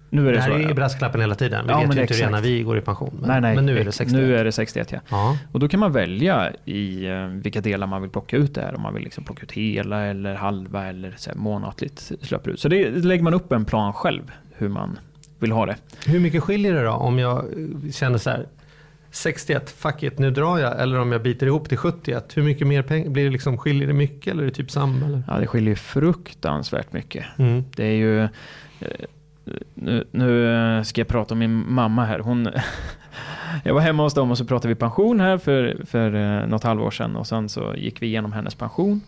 [0.10, 0.56] Nu är Det det här så.
[0.56, 1.66] är ju brasklappen hela tiden.
[1.66, 3.18] Vi Ja, vet men ju inte hur det är när vi går i pension.
[3.20, 4.16] Men, nej, nej, men nu är det ex- 60.
[4.18, 5.00] Nu är det 61 ja.
[5.10, 5.38] Ja.
[5.52, 8.76] Och då kan man välja i eh, vilka delar man vill plocka ut det här.
[8.76, 12.60] Om man vill liksom plocka ut hela eller halva eller så månatligt släpper ut.
[12.60, 15.00] Så det lägger man upp en plan själv hur man
[15.40, 15.76] vill ha det.
[16.06, 18.48] Hur mycket skiljer det då om jag eh, känner så här
[19.12, 20.82] 61, fuck it, nu drar jag.
[20.82, 22.38] Eller om jag biter ihop till 71.
[22.38, 23.10] Hur mycket mer pengar?
[23.10, 25.06] Blir det liksom, skiljer det mycket eller är det typ samma?
[25.06, 25.24] Eller?
[25.28, 27.26] Ja, det skiljer fruktansvärt mycket.
[27.38, 27.64] Mm.
[27.76, 28.28] Det är ju...
[29.74, 32.20] Nu, nu eh, ska jag prata om min mamma här.
[32.20, 32.48] Hon,
[33.64, 36.64] jag var hemma hos dem och så pratade vi pension här för, för eh, något
[36.64, 37.16] halvår sedan.
[37.16, 39.02] Och sen så gick vi igenom hennes pension.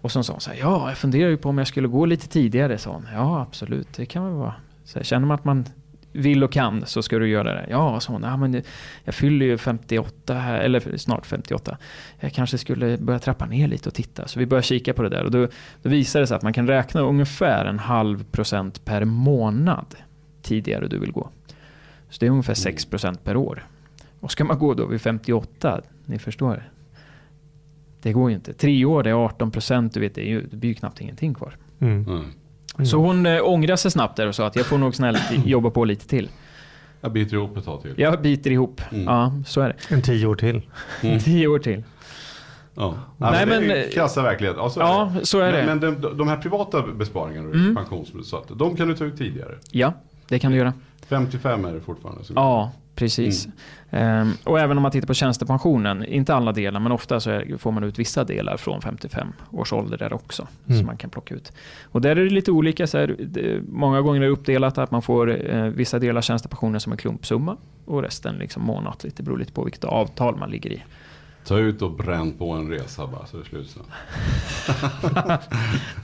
[0.00, 2.06] Och så sa hon så här, ja, jag funderar ju på om jag skulle gå
[2.06, 3.06] lite tidigare, sa hon.
[3.12, 4.54] Ja, absolut, det kan väl vara.
[4.84, 5.64] Så här, känner man att man
[6.12, 7.66] vill och kan så ska du göra det.
[7.70, 8.62] Ja, sa hon, ja, men
[9.04, 11.78] jag fyller ju 58 här, eller snart 58.
[12.20, 14.28] Jag kanske skulle börja trappa ner lite och titta.
[14.28, 15.48] Så vi började kika på det där och då,
[15.82, 19.86] då visade det sig att man kan räkna ungefär en halv procent per månad
[20.42, 21.30] tidigare du vill gå.
[22.08, 23.66] Så det är ungefär 6 procent per år.
[24.20, 26.70] Och ska man gå då vid 58, ni förstår.
[28.02, 28.52] Det går ju inte.
[28.52, 31.00] Tre år, det är 18 procent, du vet, det, är ju, det blir ju knappt
[31.00, 31.56] ingenting kvar.
[31.78, 32.04] Mm.
[32.04, 32.24] Mm.
[32.86, 35.70] Så hon äh, ångrade sig snabbt där och sa att jag får nog snällt jobba
[35.70, 36.28] på lite till.
[37.00, 37.94] Jag biter ihop ett tag till.
[37.96, 38.80] Jag biter ihop.
[38.92, 39.04] Mm.
[39.04, 39.94] Ja, så är det.
[39.94, 40.62] En tio år till.
[41.02, 41.18] Mm.
[41.24, 41.82] Tio år till.
[42.74, 42.94] Ja.
[43.16, 44.56] Nej, Nej, men, men, det är eh, krassa verklighet.
[44.58, 45.26] Ja, så är Ja, det.
[45.26, 45.66] så är det.
[45.66, 47.76] Men, men de, de här privata besparingarna, Mm.
[47.76, 49.54] pensions, så att de kan du ta ut tidigare.
[49.70, 49.92] Ja,
[50.28, 50.72] det kan du göra.
[51.08, 52.24] 55 är det fortfarande.
[52.24, 53.48] Så Ja, precis.
[53.90, 57.56] Ehm, och även om man tittar på tjänstepensionen, inte alla delar, men ofta så är,
[57.56, 60.48] får man ut vissa delar från 55 års ålder där också.
[60.66, 60.78] Mm.
[60.78, 61.52] Som man kan plocka ut.
[61.84, 62.86] Och där är det lite olika.
[62.86, 66.80] Så här, det, många gånger är det uppdelat att man får eh, vissa delar tjänstepensionen
[66.80, 69.16] som en klumpsumma och resten liksom månatligt.
[69.16, 70.82] Det beror lite på vilket avtal man ligger i.
[71.44, 73.82] Ta ut och bränn på en resa bara så är det slut sen.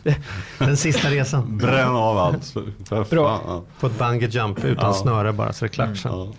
[0.58, 1.58] Den sista resan.
[1.58, 2.54] Bränn av allt.
[3.10, 3.62] Bra.
[3.80, 4.92] På ett bungee jump utan Ja.
[4.92, 6.12] snöre bara så det är klart sen.
[6.12, 6.32] Ja.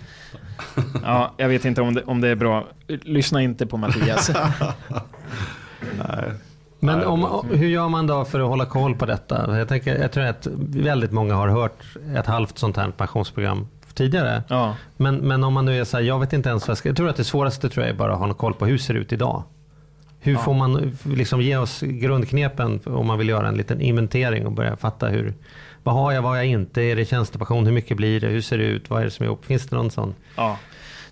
[1.04, 2.68] Ja, jag vet inte om det, om det är bra.
[2.88, 4.32] Lyssna inte på Mattias.
[6.08, 6.32] Nej.
[6.80, 9.58] Men om, hur gör man då för att hålla koll på detta?
[9.58, 11.80] Jag, tänker, jag tror att väldigt många har hört
[12.16, 14.44] ett halvt sånt här pensionsprogram tidigare.
[14.48, 16.78] Ja, Men, men om man nu är så här, jag vet inte ens vad jag
[16.78, 18.74] ska, jag tror att det svåraste tror jag är bara att ha koll på hur
[18.74, 19.44] det ser ut idag.
[20.20, 20.40] Hur Ja.
[20.40, 24.76] får man liksom ge oss grundknepen om man vill göra en liten inventering och börja
[24.78, 25.34] fatta hur,
[25.84, 28.42] vad har jag, vad har jag inte, är det tjänstepension, hur mycket blir det, hur
[28.42, 30.14] ser det ut, vad är det som är ihop, finns det någon sån?
[30.36, 30.58] Ja.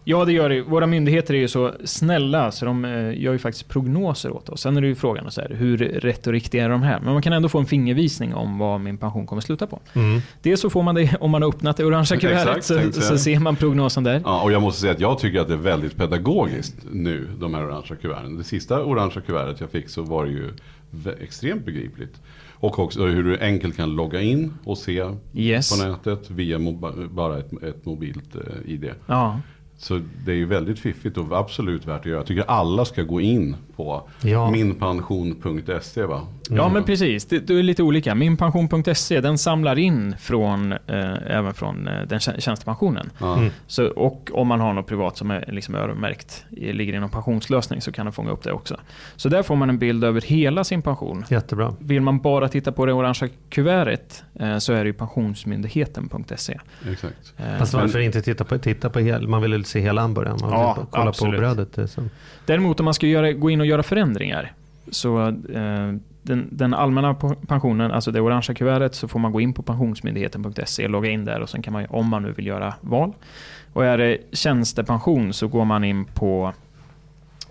[0.08, 0.62] Ja, det gör det.
[0.62, 4.62] Våra myndigheter är ju så snälla så de eh, gör ju faktiskt prognoser åt oss.
[4.62, 7.00] Sen är det ju frågan så här, hur rätt och riktigt är de här?
[7.00, 9.80] Men man kan ändå få en fingervisning om vad min pension kommer sluta på.
[9.94, 10.22] Mm.
[10.42, 13.40] Dels så får man det om man har öppnat det orangea kuvertet så, så ser
[13.40, 14.22] man prognosen där.
[14.26, 17.54] Ja, och jag måste säga att jag tycker att det är väldigt pedagogiskt nu, de
[17.54, 18.38] här orangea kuverten.
[18.38, 20.50] Det sista orangea kuvertet jag fick så var det ju
[21.22, 22.22] extremt begripligt.
[22.54, 25.82] Och också hur du enkelt kan logga in och se Yes.
[25.82, 26.60] på nätet via
[27.12, 28.92] bara ett, ett mobilt eh, ID.
[29.08, 29.40] Ja,
[29.78, 32.20] så det är ju väldigt fiffigt och absolut värt att göra.
[32.20, 34.52] Jag tycker alla ska gå in på Ja.
[34.52, 36.22] minpension.se va?
[36.50, 37.26] ja men precis.
[37.26, 38.16] Det, det är lite olika.
[38.16, 40.78] Minpension.se den samlar in från, eh,
[41.28, 43.10] även från eh, den tjä- tjänstepensionen.
[43.22, 43.50] Mm.
[43.68, 47.82] Så, och om man har något privat som är liksom öronmärkt, ligger i någon pensionslösning,
[47.82, 48.78] så kan den fånga upp det också.
[49.16, 51.24] Så där får man en bild över hela sin pension.
[51.30, 51.74] Jättebra.
[51.80, 56.60] Vill man bara titta på det orangea kuvertet eh, så är det ju pensionsmyndigheten.se.
[56.92, 57.34] Exakt.
[57.38, 60.38] Eh, Fast varför inte titta på, titta på hel, man vill ju se hela hamburgaren,
[60.42, 61.34] man vill Ja, kolla absolut.
[61.36, 61.92] på brödet.
[61.92, 62.02] Så.
[62.46, 64.54] Däremot om man ska göra, gå in och göra förändringar,
[64.92, 67.14] så eh, den, den allmänna
[67.48, 71.40] pensionen, alltså det orangea kuvertet, så får man gå in på pensionsmyndigheten.se, logga in där
[71.42, 73.14] och sen kan man, om man nu vill göra val.
[73.74, 76.54] Och är det tjänstepension så går man in på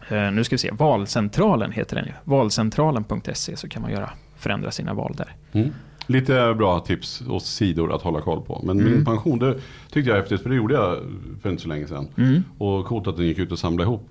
[0.08, 2.12] eh, nu ska vi se, valcentralen heter den ju.
[2.24, 5.34] Valcentralen.se så kan man göra, förändra sina val där.
[5.52, 5.68] Mm.
[6.06, 8.60] Lite bra tips och sidor att hålla koll på.
[8.64, 8.92] Men Mm.
[8.92, 9.54] min pension, det
[9.90, 10.98] tyckte jag är häftigt för det gjorde jag
[11.42, 12.08] för inte så länge sedan.
[12.18, 12.42] Mm.
[12.58, 14.08] Och coolt att den gick ut och samlade ihop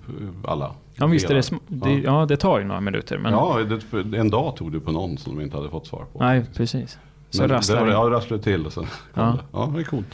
[0.47, 0.71] alla.
[0.95, 3.59] Ja visst är det, det, ja det tar ju några minuter men Ja,
[4.03, 6.19] det, en dag tog det på någon som de inte hade fått svar på.
[6.19, 6.97] nej precis.
[7.29, 7.91] Så Men rasslar det.
[7.91, 8.65] Ja, det rasslade till.
[8.65, 8.85] Och så.
[9.13, 9.37] Ja.
[9.51, 10.07] ja, det är coolt.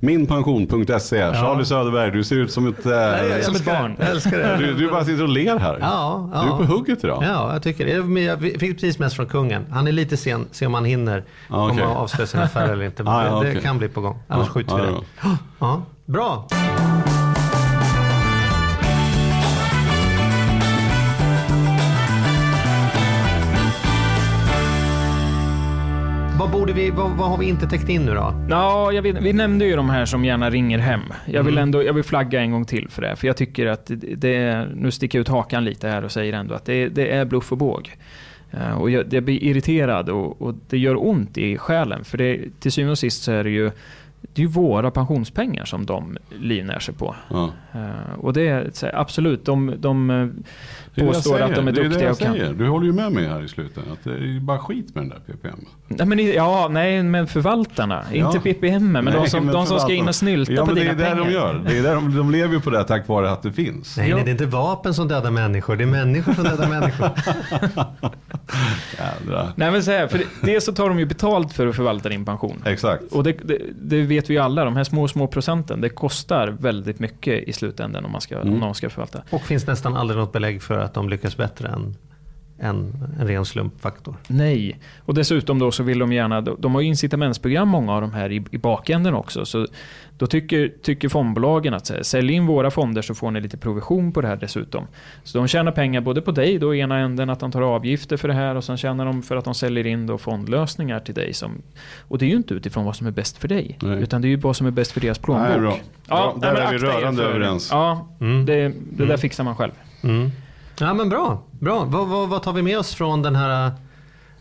[0.00, 1.34] Minpension.se.
[1.34, 2.86] Charlie Söderberg, du ser ut som ett...
[2.86, 3.96] eh, jag som ett barn.
[3.98, 4.56] Jag älskar det.
[4.56, 5.78] du, du bara sitter och ler här.
[5.80, 6.42] Ja, ja.
[6.42, 7.22] Du är på hugget idag.
[7.24, 8.22] Ja, jag tycker det.
[8.22, 9.66] Jag fick precis mest från kungen.
[9.70, 11.78] Han är lite sen, se om han hinner Ja, okej.
[11.78, 13.02] komma och avslöja sin affär eller inte.
[13.02, 13.62] Men Ah, ja, det, okej.
[13.62, 14.18] kan bli på gång.
[14.28, 14.96] Annars Ja, skjuter vi ja, det.
[15.22, 15.36] ja.
[15.58, 16.46] Ja, bra.
[26.48, 28.34] Vad, borde vi, vad, vad har vi inte täckt in nu då?
[28.50, 31.00] Ja, jag vet, vi nämnde ju de här som gärna ringer hem.
[31.26, 33.16] Jag vill, ändå, jag vill flagga en gång till för det.
[33.16, 36.32] För jag tycker att det, det nu sticker jag ut hakan lite här och säger
[36.32, 37.96] ändå att det, det är bluff och båg.
[38.50, 42.04] Eh, och jag, jag blir irriterad och, och det gör ont i själen.
[42.04, 43.70] För det, till syvende och sist så är det ju,
[44.20, 47.16] det är ju våra pensionspengar som de livnär sig på.
[47.30, 47.50] Ja.
[47.72, 50.32] Eh, och det är absolut, de, de
[50.98, 51.72] påstår att de är säger.
[51.72, 52.32] Det är det duktiga jag kan.
[52.32, 52.52] säger.
[52.52, 53.84] Du håller ju med mig här i slutet.
[53.92, 55.58] Att det är bara skit med den där PPM.
[55.88, 58.04] Nej, men, ja, nej, men förvaltarna.
[58.12, 58.26] Ja.
[58.26, 60.72] Inte PPM, men de Nej, som, men de som ska in och snylta ja, på
[60.72, 61.24] dina det är pengar.
[61.24, 61.62] det de gör.
[61.66, 63.96] Det är där de, de lever ju på det tack vare att det finns.
[63.96, 65.76] Nej, nej, det är inte vapen som dödar människor.
[65.76, 67.08] Det är människor som dödar människor.
[69.56, 72.08] Nej men så här, för det, dels så tar de ju betalt för att förvalta
[72.08, 72.62] din pension.
[72.66, 73.02] Exakt.
[73.12, 76.48] Och det, det, det vet vi ju alla, de här små, små procenten, det kostar
[76.60, 78.54] väldigt mycket i slutändan om, man ska, Mm.
[78.54, 79.22] om någon ska förvalta.
[79.30, 81.96] Och finns nästan aldrig något belägg för att de lyckas bättre än
[82.60, 84.16] en, en ren slumpfaktor.
[84.28, 88.12] Nej, och dessutom då så vill de gärna, de har ju incitamentsprogram många av de
[88.12, 89.44] här i, i bakänden också.
[89.44, 89.66] Så
[90.18, 94.12] då tycker, tycker fondbolagen att här, sälj in våra fonder så får ni lite provision
[94.12, 94.84] på det här dessutom.
[95.24, 98.16] Så de tjänar pengar både på dig då i ena änden att de tar avgifter
[98.16, 101.14] för det här och sen tjänar de för att de säljer in då fondlösningar till
[101.14, 101.32] dig.
[101.34, 101.62] Som,
[102.08, 104.02] och det är ju inte utifrån vad som är bäst för dig, Nej.
[104.02, 105.48] utan det är ju vad som är bäst för deras plånbok.
[105.50, 105.76] Nej, bra.
[106.08, 107.68] Bra, där nej, är vi rörande för- överens.
[107.72, 108.46] Ja, Mm.
[108.46, 109.72] det, det där fixar man själv.
[110.02, 110.30] Mm.
[110.80, 111.42] Ja men bra.
[111.60, 111.84] bra.
[111.84, 113.72] Vad, vad, vad tar vi med oss från den här,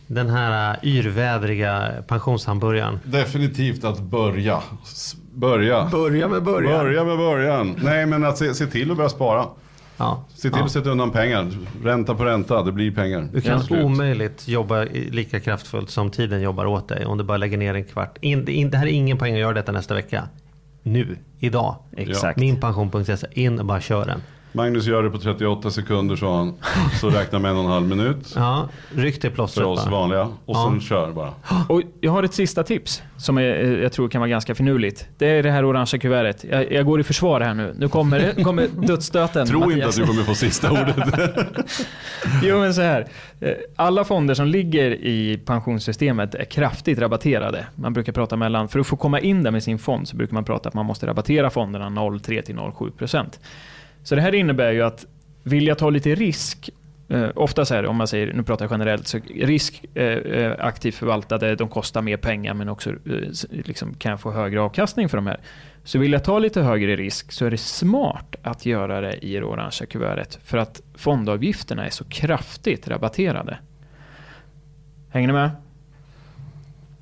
[0.07, 2.99] den här yrvädriga pensionshamburgaren?
[3.03, 4.59] Definitivt att börja.
[5.33, 5.85] Börja.
[5.91, 7.75] Börja med Börja med början.
[7.83, 9.45] Nej men att se, se till att börja spara.
[9.97, 10.23] Ja.
[10.35, 10.65] Se till Ja.
[10.65, 11.51] att sätta undan pengar.
[11.83, 13.29] Ränta på ränta, det blir pengar.
[13.33, 13.83] Du kan Absolut.
[13.85, 17.83] omöjligt jobba lika kraftfullt som tiden jobbar åt dig om du bara lägger ner en
[17.83, 18.17] kvart.
[18.21, 20.23] In, in, det här är ingen poäng att göra detta nästa vecka.
[20.83, 21.75] Nu, idag.
[21.97, 22.39] Exakt.
[22.39, 24.21] Minpension.se, in och bara kör den.
[24.57, 26.53] Magnus gör det på 38 sekunder sa han.
[27.01, 28.33] Så räknar med en och en halv minut.
[28.35, 29.91] Ja, ryck till För plåstret oss bara.
[29.91, 30.21] vanliga.
[30.23, 30.69] Och Ja.
[30.71, 31.33] sen kör bara.
[31.69, 35.07] Och jag har ett sista tips som är, eh, jag tror kan vara ganska finurligt.
[35.17, 36.43] Det är det här orangea kuvertet.
[36.51, 37.75] Jag, jag går i försvar här nu.
[37.77, 39.47] Nu kommer, det- kommer dödsstöten.
[39.47, 40.95] Tro inte att du kommer få sista ordet.
[42.43, 43.07] Jo men så här.
[43.39, 47.65] Eh, Alla fonder som ligger i pensionssystemet är kraftigt rabatterade.
[47.75, 50.33] Man brukar prata mellan, för att få komma in där med sin fond så brukar
[50.33, 53.25] man prata att man måste rabattera fonderna 0,3 till 0,7%.
[54.07, 55.05] Så det här innebär ju att
[55.43, 56.69] vill jag ta lite risk
[57.09, 60.55] Eh, ofta så här, om man säger, nu pratar jag generellt, så risk eh, eh
[60.59, 62.95] aktivt förvaltade, de kostar mer pengar men också eh,
[63.49, 65.39] liksom, kan jag få högre avkastning för de här.
[65.83, 69.33] Så vill jag ta lite högre risk så är det smart att göra det i
[69.33, 73.57] det orangea kuvertet för att fondavgifterna är så kraftigt rabatterade.
[75.09, 75.51] Hänger ni med?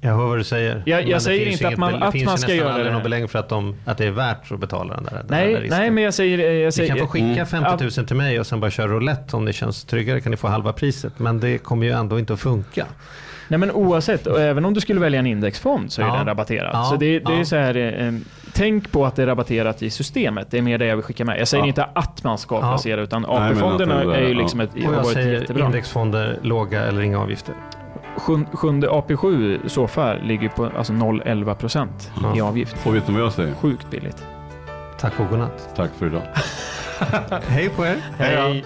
[0.02, 0.84] Jag hör vad du säger.
[0.86, 2.48] Jag- jag det säger finns inte ju att man- det att finns man ju ska
[2.48, 2.94] nästan göra aldrig det.
[2.94, 5.36] något belägg för att, de, att det är värt att betala den där, den där
[5.36, 5.80] Nej, risken.
[5.80, 6.40] nej, men jag säger...
[6.40, 7.46] eh, Jag Ni säger kan få skicka Mm.
[7.46, 10.38] 50 000 till mig och sen bara köra roulette om det känns tryggare kan ni
[10.38, 11.20] få halva priset.
[11.20, 12.86] Men det kommer ju ändå inte att funka.
[13.48, 16.16] Nej men oavsett, och även om du skulle välja en indexfond så är Ja.
[16.16, 16.70] den rabatterad.
[16.74, 17.46] Ja, Så det, det är ja.
[17.46, 17.76] så här,
[18.06, 18.14] eh,
[18.54, 20.48] tänk på att det är rabatterat i systemet.
[20.52, 21.40] Det är mer det jag vill skicka med.
[21.40, 21.68] Jag säger Ja.
[21.68, 22.62] inte att man ska Ja.
[22.62, 24.40] placera, utan AP-fonderna det där, är ju ja.
[24.42, 25.66] liksom ett, har Och jag varit säger jättebra.
[25.66, 27.56] indexfonder, låga eller inga avgifter.
[28.18, 31.88] Sjun, sjunde AP7 i så fall ligger på alltså 0,11%
[32.36, 32.48] i Ja.
[32.48, 32.76] avgift.
[32.86, 33.54] Och vet du vad jag säger?
[33.56, 34.24] Sjukt billigt.
[35.00, 35.70] Tack och godnatt.
[35.76, 36.22] Tack för idag.
[37.48, 37.98] Hej på er.
[38.18, 38.36] Hej.
[38.38, 38.66] Hej.